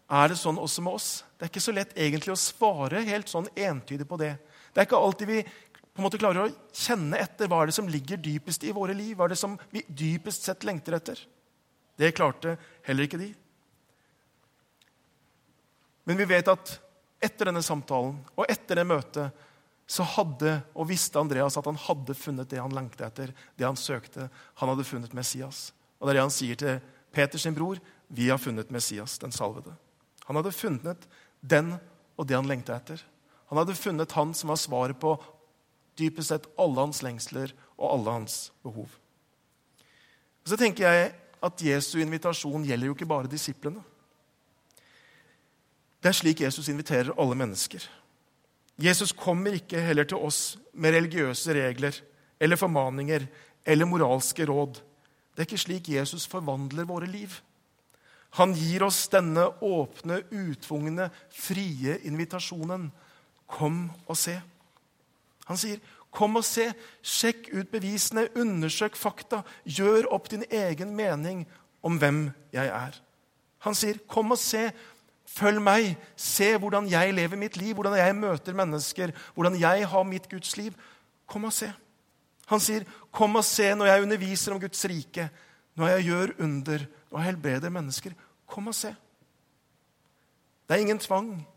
er 0.09 0.31
det 0.31 0.39
sånn 0.41 0.57
også 0.57 0.83
med 0.83 0.97
oss. 0.97 1.09
Det 1.37 1.45
er 1.45 1.51
ikke 1.51 1.63
så 1.63 1.73
lett 1.75 1.97
egentlig 1.97 2.33
å 2.33 2.39
svare 2.39 3.03
helt 3.05 3.29
sånn 3.29 3.49
entydig 3.53 4.07
på 4.09 4.17
det. 4.21 4.33
Det 4.73 4.81
er 4.81 4.87
ikke 4.87 5.01
alltid 5.01 5.29
vi 5.29 5.41
på 5.43 6.01
en 6.01 6.05
måte 6.05 6.19
klarer 6.21 6.47
å 6.47 6.75
kjenne 6.75 7.19
etter 7.19 7.49
hva 7.49 7.61
er 7.61 7.69
det 7.69 7.75
som 7.75 7.89
ligger 7.91 8.21
dypest 8.23 8.63
i 8.65 8.73
våre 8.75 8.95
liv. 8.97 9.15
Hva 9.17 9.27
er 9.27 9.33
det 9.33 9.41
som 9.41 9.57
vi 9.73 9.83
dypest 9.87 10.47
sett 10.47 10.65
lengter 10.65 10.97
etter? 10.97 11.21
Det 11.99 12.13
klarte 12.15 12.55
heller 12.87 13.05
ikke 13.05 13.19
de. 13.21 13.29
Men 16.07 16.17
vi 16.17 16.29
vet 16.29 16.47
at 16.49 16.71
etter 17.21 17.49
denne 17.49 17.61
samtalen 17.65 18.15
og 18.33 18.47
etter 18.49 18.79
det 18.79 18.87
møtet 18.87 19.45
så 19.89 20.05
hadde 20.05 20.55
og 20.77 20.87
visste 20.89 21.19
Andreas 21.19 21.57
at 21.59 21.67
han 21.67 21.77
hadde 21.83 22.15
funnet 22.17 22.49
det 22.49 22.61
han 22.61 22.73
lengtet 22.73 23.03
etter, 23.07 23.33
det 23.57 23.65
han 23.65 23.77
søkte. 23.77 24.29
Han 24.61 24.71
hadde 24.71 24.85
funnet 24.87 25.13
Messias. 25.17 25.71
Og 25.97 26.07
det 26.07 26.13
er 26.13 26.19
det 26.19 26.25
han 26.27 26.33
sier 26.33 26.59
til 26.61 26.79
Peters 27.11 27.47
bror. 27.57 27.81
Vi 28.07 28.29
har 28.29 28.41
funnet 28.41 28.71
Messias, 28.73 29.17
den 29.21 29.33
salvede. 29.33 29.73
Han 30.29 30.37
hadde 30.37 30.53
funnet 30.53 31.07
den 31.41 31.73
og 32.19 32.27
det 32.29 32.37
han 32.37 32.47
lengta 32.47 32.75
etter. 32.77 33.01
Han 33.49 33.57
hadde 33.57 33.77
funnet 33.77 34.13
han 34.13 34.35
som 34.37 34.51
var 34.53 34.59
svaret 34.61 34.99
på 35.01 35.15
dypest 35.97 36.29
sett 36.29 36.45
alle 36.61 36.83
hans 36.85 37.01
lengsler 37.03 37.51
og 37.79 37.87
alle 37.89 38.13
hans 38.19 38.35
behov. 38.63 38.91
Så 40.45 40.57
tenker 40.59 40.85
jeg 40.85 41.09
at 41.41 41.63
Jesu 41.65 41.97
invitasjon 42.03 42.67
gjelder 42.67 42.91
jo 42.91 42.95
ikke 42.95 43.09
bare 43.09 43.31
disiplene. 43.31 43.81
Det 45.99 46.11
er 46.11 46.19
slik 46.21 46.45
Jesus 46.45 46.69
inviterer 46.71 47.11
alle 47.19 47.35
mennesker. 47.35 47.83
Jesus 48.79 49.11
kommer 49.11 49.57
ikke 49.57 49.81
heller 49.83 50.07
til 50.07 50.21
oss 50.23 50.59
med 50.71 50.93
religiøse 50.95 51.57
regler 51.57 51.97
eller 52.39 52.59
formaninger 52.59 53.25
eller 53.65 53.89
moralske 53.89 54.45
råd, 54.45 54.79
Det 55.35 55.45
er 55.45 55.47
ikke 55.47 55.57
slik 55.57 55.89
Jesus 55.89 56.25
forvandler 56.27 56.83
våre 56.83 57.07
liv. 57.07 57.31
Han 58.37 58.53
gir 58.53 58.83
oss 58.85 59.07
denne 59.09 59.47
åpne, 59.65 60.21
utvungne, 60.29 61.09
frie 61.33 61.97
invitasjonen. 62.05 62.91
Kom 63.49 63.87
og 64.05 64.17
se. 64.17 64.35
Han 65.49 65.57
sier, 65.57 65.79
'Kom 66.11 66.35
og 66.37 66.45
se. 66.45 66.71
Sjekk 67.05 67.51
ut 67.53 67.71
bevisene. 67.71 68.29
Undersøk 68.35 68.95
fakta. 68.95 69.43
Gjør 69.65 70.09
opp 70.13 70.29
din 70.29 70.43
egen 70.49 70.95
mening 70.95 71.45
om 71.83 71.99
hvem 71.99 72.31
jeg 72.53 72.67
er.' 72.67 73.01
Han 73.59 73.75
sier, 73.75 73.99
'Kom 74.07 74.31
og 74.31 74.37
se. 74.37 74.71
Følg 75.25 75.61
meg. 75.61 75.97
Se 76.15 76.57
hvordan 76.57 76.89
jeg 76.89 77.13
lever 77.13 77.37
mitt 77.37 77.57
liv, 77.57 77.73
hvordan 77.73 77.97
jeg 77.97 78.15
møter 78.15 78.53
mennesker, 78.53 79.11
hvordan 79.35 79.59
jeg 79.59 79.87
har 79.87 80.03
mitt 80.03 80.29
Guds 80.29 80.57
liv. 80.57 80.73
Kom 81.27 81.45
og 81.45 81.53
se.' 81.53 81.73
Han 82.47 82.59
sier, 82.59 82.85
'Kom 83.11 83.35
og 83.35 83.45
se 83.45 83.75
når 83.75 83.85
jeg 83.85 84.01
underviser 84.01 84.53
om 84.53 84.59
Guds 84.59 84.85
rike, 84.85 85.29
når 85.75 85.87
jeg 85.87 86.03
gjør 86.05 86.43
under 86.43 86.87
og 87.11 87.23
helbreder 87.23 87.69
mennesker. 87.69 88.13
Kom 88.47 88.67
og 88.67 88.75
se.' 88.75 88.95
Det 90.67 90.75
er 90.75 90.81
ingen 90.81 90.99
tvang. 90.99 91.47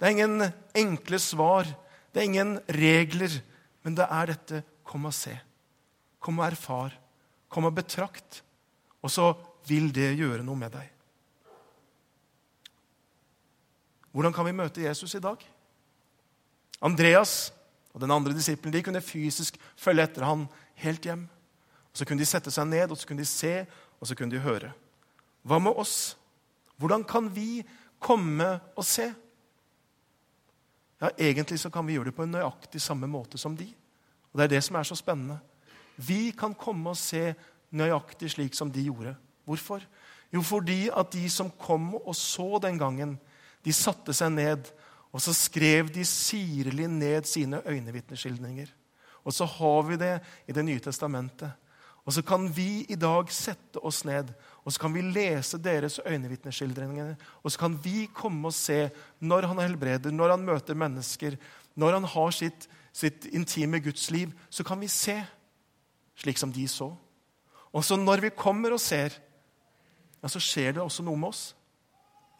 Det 0.00 0.06
er 0.06 0.10
ingen 0.10 0.52
enkle 0.74 1.18
svar. 1.18 1.64
Det 2.12 2.20
er 2.20 2.24
ingen 2.24 2.58
regler. 2.68 3.40
Men 3.82 3.96
det 3.96 4.06
er 4.10 4.26
dette 4.26 4.62
'kom 4.84 5.04
og 5.04 5.12
se'. 5.12 5.38
Kom 6.20 6.38
og 6.38 6.46
erfar. 6.46 6.92
Kom 7.48 7.64
og 7.64 7.74
betrakt. 7.74 8.42
Og 9.02 9.10
så 9.10 9.34
vil 9.66 9.94
det 9.94 10.16
gjøre 10.18 10.42
noe 10.42 10.56
med 10.56 10.70
deg. 10.70 10.90
Hvordan 14.12 14.32
kan 14.32 14.46
vi 14.46 14.52
møte 14.52 14.82
Jesus 14.82 15.14
i 15.14 15.20
dag? 15.20 15.36
Andreas 16.82 17.52
og 17.92 18.00
den 18.00 18.10
andre 18.10 18.32
disippelen 18.32 18.72
de 18.72 18.82
kunne 18.82 19.00
fysisk 19.00 19.58
følge 19.76 20.02
etter 20.02 20.24
han 20.24 20.46
helt 20.74 21.04
hjem. 21.04 21.28
Og 21.92 21.98
Så 21.98 22.04
kunne 22.04 22.20
de 22.20 22.28
sette 22.28 22.50
seg 22.50 22.66
ned 22.66 22.90
og 22.90 22.96
så 22.96 23.06
kunne 23.06 23.24
de 23.24 23.28
se 23.28 23.66
og 24.00 24.08
så 24.08 24.14
kunne 24.14 24.34
de 24.34 24.42
høre. 24.42 24.72
Hva 25.46 25.58
med 25.62 25.78
oss? 25.78 26.16
Hvordan 26.76 27.04
kan 27.04 27.28
vi 27.34 27.64
komme 28.02 28.48
og 28.76 28.84
se? 28.84 29.08
Ja, 31.00 31.10
Egentlig 31.18 31.60
så 31.60 31.70
kan 31.70 31.86
vi 31.86 31.96
gjøre 31.96 32.10
det 32.10 32.16
på 32.16 32.24
en 32.24 32.34
nøyaktig 32.34 32.80
samme 32.82 33.08
måte 33.08 33.38
som 33.38 33.56
de. 33.56 33.68
Og 34.32 34.38
Det 34.38 34.44
er 34.44 34.54
det 34.56 34.64
som 34.64 34.76
er 34.76 34.82
så 34.88 34.96
spennende. 34.96 35.38
Vi 35.96 36.30
kan 36.36 36.54
komme 36.54 36.90
og 36.92 36.96
se 36.96 37.34
nøyaktig 37.72 38.30
slik 38.30 38.54
som 38.54 38.72
de 38.72 38.84
gjorde. 38.84 39.16
Hvorfor? 39.44 39.80
Jo, 40.32 40.42
fordi 40.42 40.88
at 40.90 41.12
de 41.12 41.28
som 41.30 41.50
kom 41.50 41.94
og 41.94 42.16
så 42.16 42.58
den 42.62 42.78
gangen, 42.78 43.18
de 43.64 43.72
satte 43.72 44.12
seg 44.12 44.32
ned, 44.34 44.66
og 45.12 45.22
så 45.22 45.32
skrev 45.32 45.88
de 45.94 46.04
sirlig 46.04 46.88
ned 46.88 47.24
sine 47.24 47.62
øyenvitneskildringer. 47.64 48.68
Og 49.24 49.32
så 49.32 49.46
har 49.48 49.82
vi 49.82 49.96
det 49.96 50.20
i 50.46 50.52
Det 50.52 50.64
nye 50.64 50.80
testamentet. 50.80 51.50
Og 52.06 52.14
så 52.14 52.22
kan 52.22 52.46
vi 52.54 52.86
i 52.88 52.94
dag 52.94 53.30
sette 53.34 53.82
oss 53.82 54.04
ned 54.06 54.30
og 54.66 54.72
så 54.74 54.82
kan 54.82 54.94
vi 54.96 55.04
lese 55.14 55.60
deres 55.62 56.00
øyenvitneskildringer. 56.02 57.14
Og 57.42 57.52
så 57.52 57.58
kan 57.58 57.76
vi 57.84 58.08
komme 58.14 58.48
og 58.48 58.54
se 58.54 58.90
når 59.20 59.46
han 59.46 59.58
helbreder, 59.62 60.10
når 60.10 60.30
han 60.34 60.42
møter 60.42 60.74
mennesker, 60.74 61.36
når 61.78 61.92
han 61.92 62.04
har 62.10 62.30
sitt, 62.34 62.66
sitt 62.92 63.28
intime 63.30 63.78
gudsliv. 63.80 64.32
Så 64.50 64.64
kan 64.66 64.80
vi 64.80 64.88
se 64.90 65.20
slik 66.18 66.38
som 66.38 66.52
de 66.52 66.66
så. 66.68 66.90
Og 67.72 67.84
så 67.84 67.96
når 67.96 68.24
vi 68.24 68.34
kommer 68.34 68.74
og 68.74 68.80
ser, 68.82 69.14
ja, 70.22 70.28
så 70.28 70.42
skjer 70.42 70.74
det 70.74 70.82
også 70.82 71.06
noe 71.06 71.16
med 71.16 71.28
oss. 71.30 71.54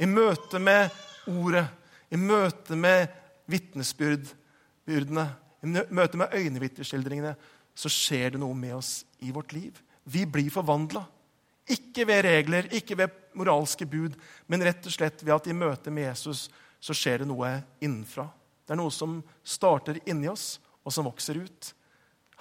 I 0.03 0.11
møte 0.11 0.59
med 0.59 0.91
ordet, 1.31 1.69
i 2.11 2.19
møte 2.19 2.75
med 2.75 3.07
vitnesbyrdene, 3.47 5.29
i 5.63 5.71
møte 5.95 6.19
med 6.19 6.35
øyenvitneskildringene, 6.35 7.37
så 7.77 7.91
skjer 7.93 8.35
det 8.35 8.41
noe 8.41 8.57
med 8.57 8.79
oss 8.79 9.05
i 9.21 9.33
vårt 9.35 9.53
liv. 9.53 9.77
Vi 10.09 10.25
blir 10.27 10.51
forvandla. 10.51 11.05
Ikke 11.69 12.07
ved 12.07 12.25
regler, 12.25 12.69
ikke 12.75 12.97
ved 12.99 13.15
moralske 13.37 13.87
bud, 13.91 14.15
men 14.47 14.63
rett 14.65 14.87
og 14.87 14.95
slett 14.95 15.25
ved 15.25 15.35
at 15.35 15.49
i 15.51 15.57
møte 15.57 15.93
med 15.93 16.07
Jesus 16.07 16.47
så 16.81 16.95
skjer 16.95 17.23
det 17.23 17.29
noe 17.29 17.51
innenfra. 17.83 18.29
Det 18.67 18.75
er 18.75 18.81
noe 18.81 18.95
som 18.95 19.19
starter 19.47 19.99
inni 20.07 20.31
oss, 20.31 20.57
og 20.87 20.95
som 20.95 21.09
vokser 21.09 21.41
ut. 21.43 21.73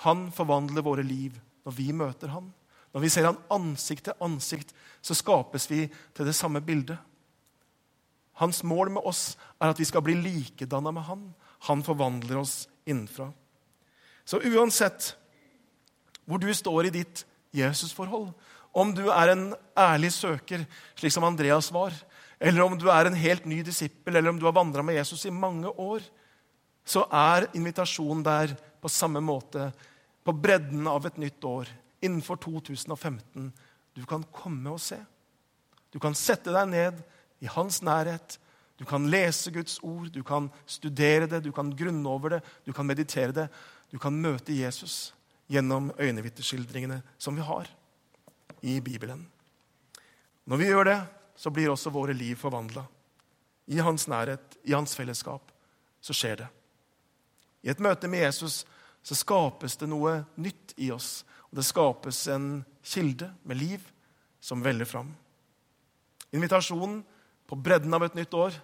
Han 0.06 0.28
forvandler 0.36 0.86
våre 0.86 1.04
liv 1.06 1.39
når 1.65 1.74
vi 1.74 1.89
møter 1.98 2.30
han. 2.30 2.52
Når 2.93 3.04
vi 3.04 3.10
ser 3.12 3.28
han 3.28 3.41
ansikt 3.52 4.06
til 4.08 4.24
ansikt, 4.24 4.71
så 5.02 5.17
skapes 5.17 5.65
vi 5.71 5.88
til 6.15 6.30
det 6.30 6.36
samme 6.38 6.62
bildet. 6.63 7.00
Hans 8.39 8.62
mål 8.67 8.93
med 8.93 9.08
oss 9.08 9.34
er 9.60 9.71
at 9.71 9.80
vi 9.80 9.88
skal 9.88 10.04
bli 10.06 10.15
likedanna 10.19 10.93
med 10.93 11.08
han. 11.08 11.26
Han 11.67 11.84
forvandler 11.84 12.38
oss 12.43 12.67
innenfra. 12.86 13.32
Så 14.26 14.41
uansett 14.43 15.15
hvor 16.26 16.42
du 16.42 16.50
står 16.54 16.90
i 16.90 16.94
ditt 17.02 17.24
Jesusforhold, 17.56 18.34
om 18.76 18.92
du 18.92 19.06
er 19.08 19.32
en 19.32 19.48
ærlig 19.80 20.12
søker, 20.12 20.66
slik 21.00 21.14
som 21.14 21.24
Andreas 21.24 21.72
var, 21.74 21.96
eller 22.40 22.66
om 22.66 22.76
du 22.78 22.90
er 22.92 23.08
en 23.08 23.16
helt 23.16 23.46
ny 23.48 23.62
disippel, 23.64 24.18
eller 24.18 24.34
om 24.34 24.40
du 24.40 24.46
har 24.48 24.56
vandra 24.56 24.84
med 24.84 24.98
Jesus 24.98 25.26
i 25.26 25.34
mange 25.34 25.72
år, 25.72 26.04
så 26.86 27.06
er 27.08 27.48
invitasjonen 27.56 28.24
der 28.26 28.54
på 28.84 28.92
samme 28.92 29.24
måte, 29.24 29.72
på 30.26 30.34
bredden 30.34 30.90
av 30.90 31.06
et 31.08 31.18
nytt 31.22 31.44
år, 31.48 31.70
innenfor 32.04 32.38
2015. 32.44 33.52
Du 33.96 34.04
kan 34.10 34.26
komme 34.34 34.76
og 34.76 34.82
se. 34.84 35.00
Du 35.94 36.02
kan 36.04 36.18
sette 36.18 36.52
deg 36.52 36.68
ned 36.70 37.00
i 37.42 37.48
hans 37.50 37.80
nærhet. 37.86 38.38
Du 38.76 38.84
kan 38.86 39.08
lese 39.08 39.54
Guds 39.56 39.80
ord, 39.86 40.10
du 40.12 40.20
kan 40.28 40.50
studere 40.68 41.30
det, 41.32 41.46
du 41.46 41.54
kan 41.56 41.72
grunne 41.72 42.10
over 42.12 42.36
det, 42.36 42.42
du 42.68 42.74
kan 42.76 42.86
meditere 42.86 43.32
det. 43.32 43.48
Du 43.94 44.02
kan 44.02 44.14
møte 44.20 44.54
Jesus 44.54 45.14
gjennom 45.51 45.91
øyenvitneskildringene 45.99 47.01
som 47.17 47.36
vi 47.36 47.45
har 47.45 47.69
i 48.62 48.79
Bibelen. 48.81 49.25
Når 50.45 50.58
vi 50.58 50.69
gjør 50.69 50.89
det, 50.89 50.99
så 51.36 51.51
blir 51.51 51.71
også 51.71 51.93
våre 51.93 52.13
liv 52.13 52.36
forvandla. 52.39 52.86
I 53.65 53.81
hans 53.81 54.08
nærhet, 54.08 54.58
i 54.63 54.73
hans 54.73 54.95
fellesskap, 54.95 55.51
så 56.01 56.13
skjer 56.13 56.43
det. 56.43 56.47
I 57.65 57.71
et 57.73 57.81
møte 57.81 58.10
med 58.10 58.21
Jesus 58.25 58.63
så 59.05 59.17
skapes 59.17 59.77
det 59.81 59.89
noe 59.89 60.19
nytt 60.41 60.75
i 60.81 60.91
oss. 60.93 61.23
Og 61.49 61.60
det 61.60 61.65
skapes 61.65 62.25
en 62.34 62.63
kilde 62.86 63.31
med 63.43 63.60
liv 63.62 63.86
som 64.41 64.63
veller 64.65 64.86
fram. 64.86 65.12
Invitasjonen 66.34 67.01
på 67.45 67.58
bredden 67.58 67.93
av 67.93 68.05
et 68.05 68.17
nytt 68.17 68.34
år, 68.34 68.58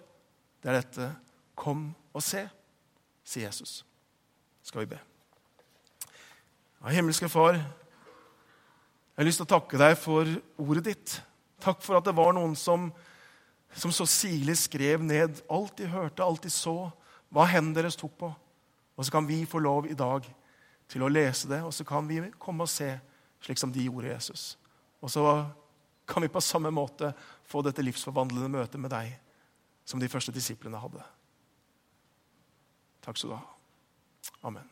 det 0.62 0.70
er 0.70 0.80
dette 0.82 1.12
Kom 1.58 1.90
og 2.16 2.22
se, 2.24 2.46
sier 3.22 3.50
Jesus. 3.50 3.82
Skal 4.64 4.86
vi 4.86 4.94
be. 4.94 5.02
Ja, 6.82 6.90
himmelske 6.96 7.28
Far, 7.30 7.54
jeg 7.54 9.20
har 9.20 9.26
lyst 9.28 9.38
til 9.38 9.46
å 9.46 9.52
takke 9.52 9.78
deg 9.78 9.92
for 10.02 10.26
ordet 10.58 10.82
ditt. 10.88 11.12
Takk 11.62 11.78
for 11.84 11.94
at 11.94 12.08
det 12.08 12.14
var 12.18 12.32
noen 12.34 12.56
som, 12.58 12.88
som 13.70 13.92
så 13.94 14.06
sirlig 14.10 14.56
skrev 14.58 15.04
ned 15.06 15.44
alt 15.46 15.76
de 15.78 15.86
hørte, 15.86 16.24
alt 16.26 16.42
de 16.42 16.50
så, 16.50 16.90
hva 17.30 17.46
hendene 17.46 17.78
deres 17.78 17.98
tok 18.00 18.16
på. 18.18 18.32
Og 18.98 19.06
så 19.06 19.14
kan 19.14 19.30
vi 19.30 19.44
få 19.46 19.62
lov 19.62 19.86
i 19.86 19.94
dag 19.94 20.26
til 20.90 21.06
å 21.06 21.12
lese 21.12 21.52
det, 21.54 21.62
og 21.62 21.70
så 21.70 21.86
kan 21.86 22.10
vi 22.10 22.18
komme 22.34 22.66
og 22.66 22.74
se 22.74 22.90
slik 23.46 23.62
som 23.62 23.70
de 23.70 23.86
gjorde 23.86 24.10
Jesus. 24.10 24.44
Og 24.98 25.14
så 25.14 25.22
kan 26.10 26.26
vi 26.26 26.34
på 26.34 26.42
samme 26.42 26.74
måte 26.74 27.14
få 27.46 27.62
dette 27.62 27.86
livsforvandlende 27.86 28.50
møtet 28.58 28.82
med 28.82 28.90
deg 28.90 29.14
som 29.86 30.02
de 30.02 30.10
første 30.10 30.34
disiplene 30.34 30.82
hadde. 30.82 31.06
Takk 33.06 33.22
skal 33.22 33.36
du 33.36 33.38
ha. 33.38 33.44
Amen. 34.50 34.71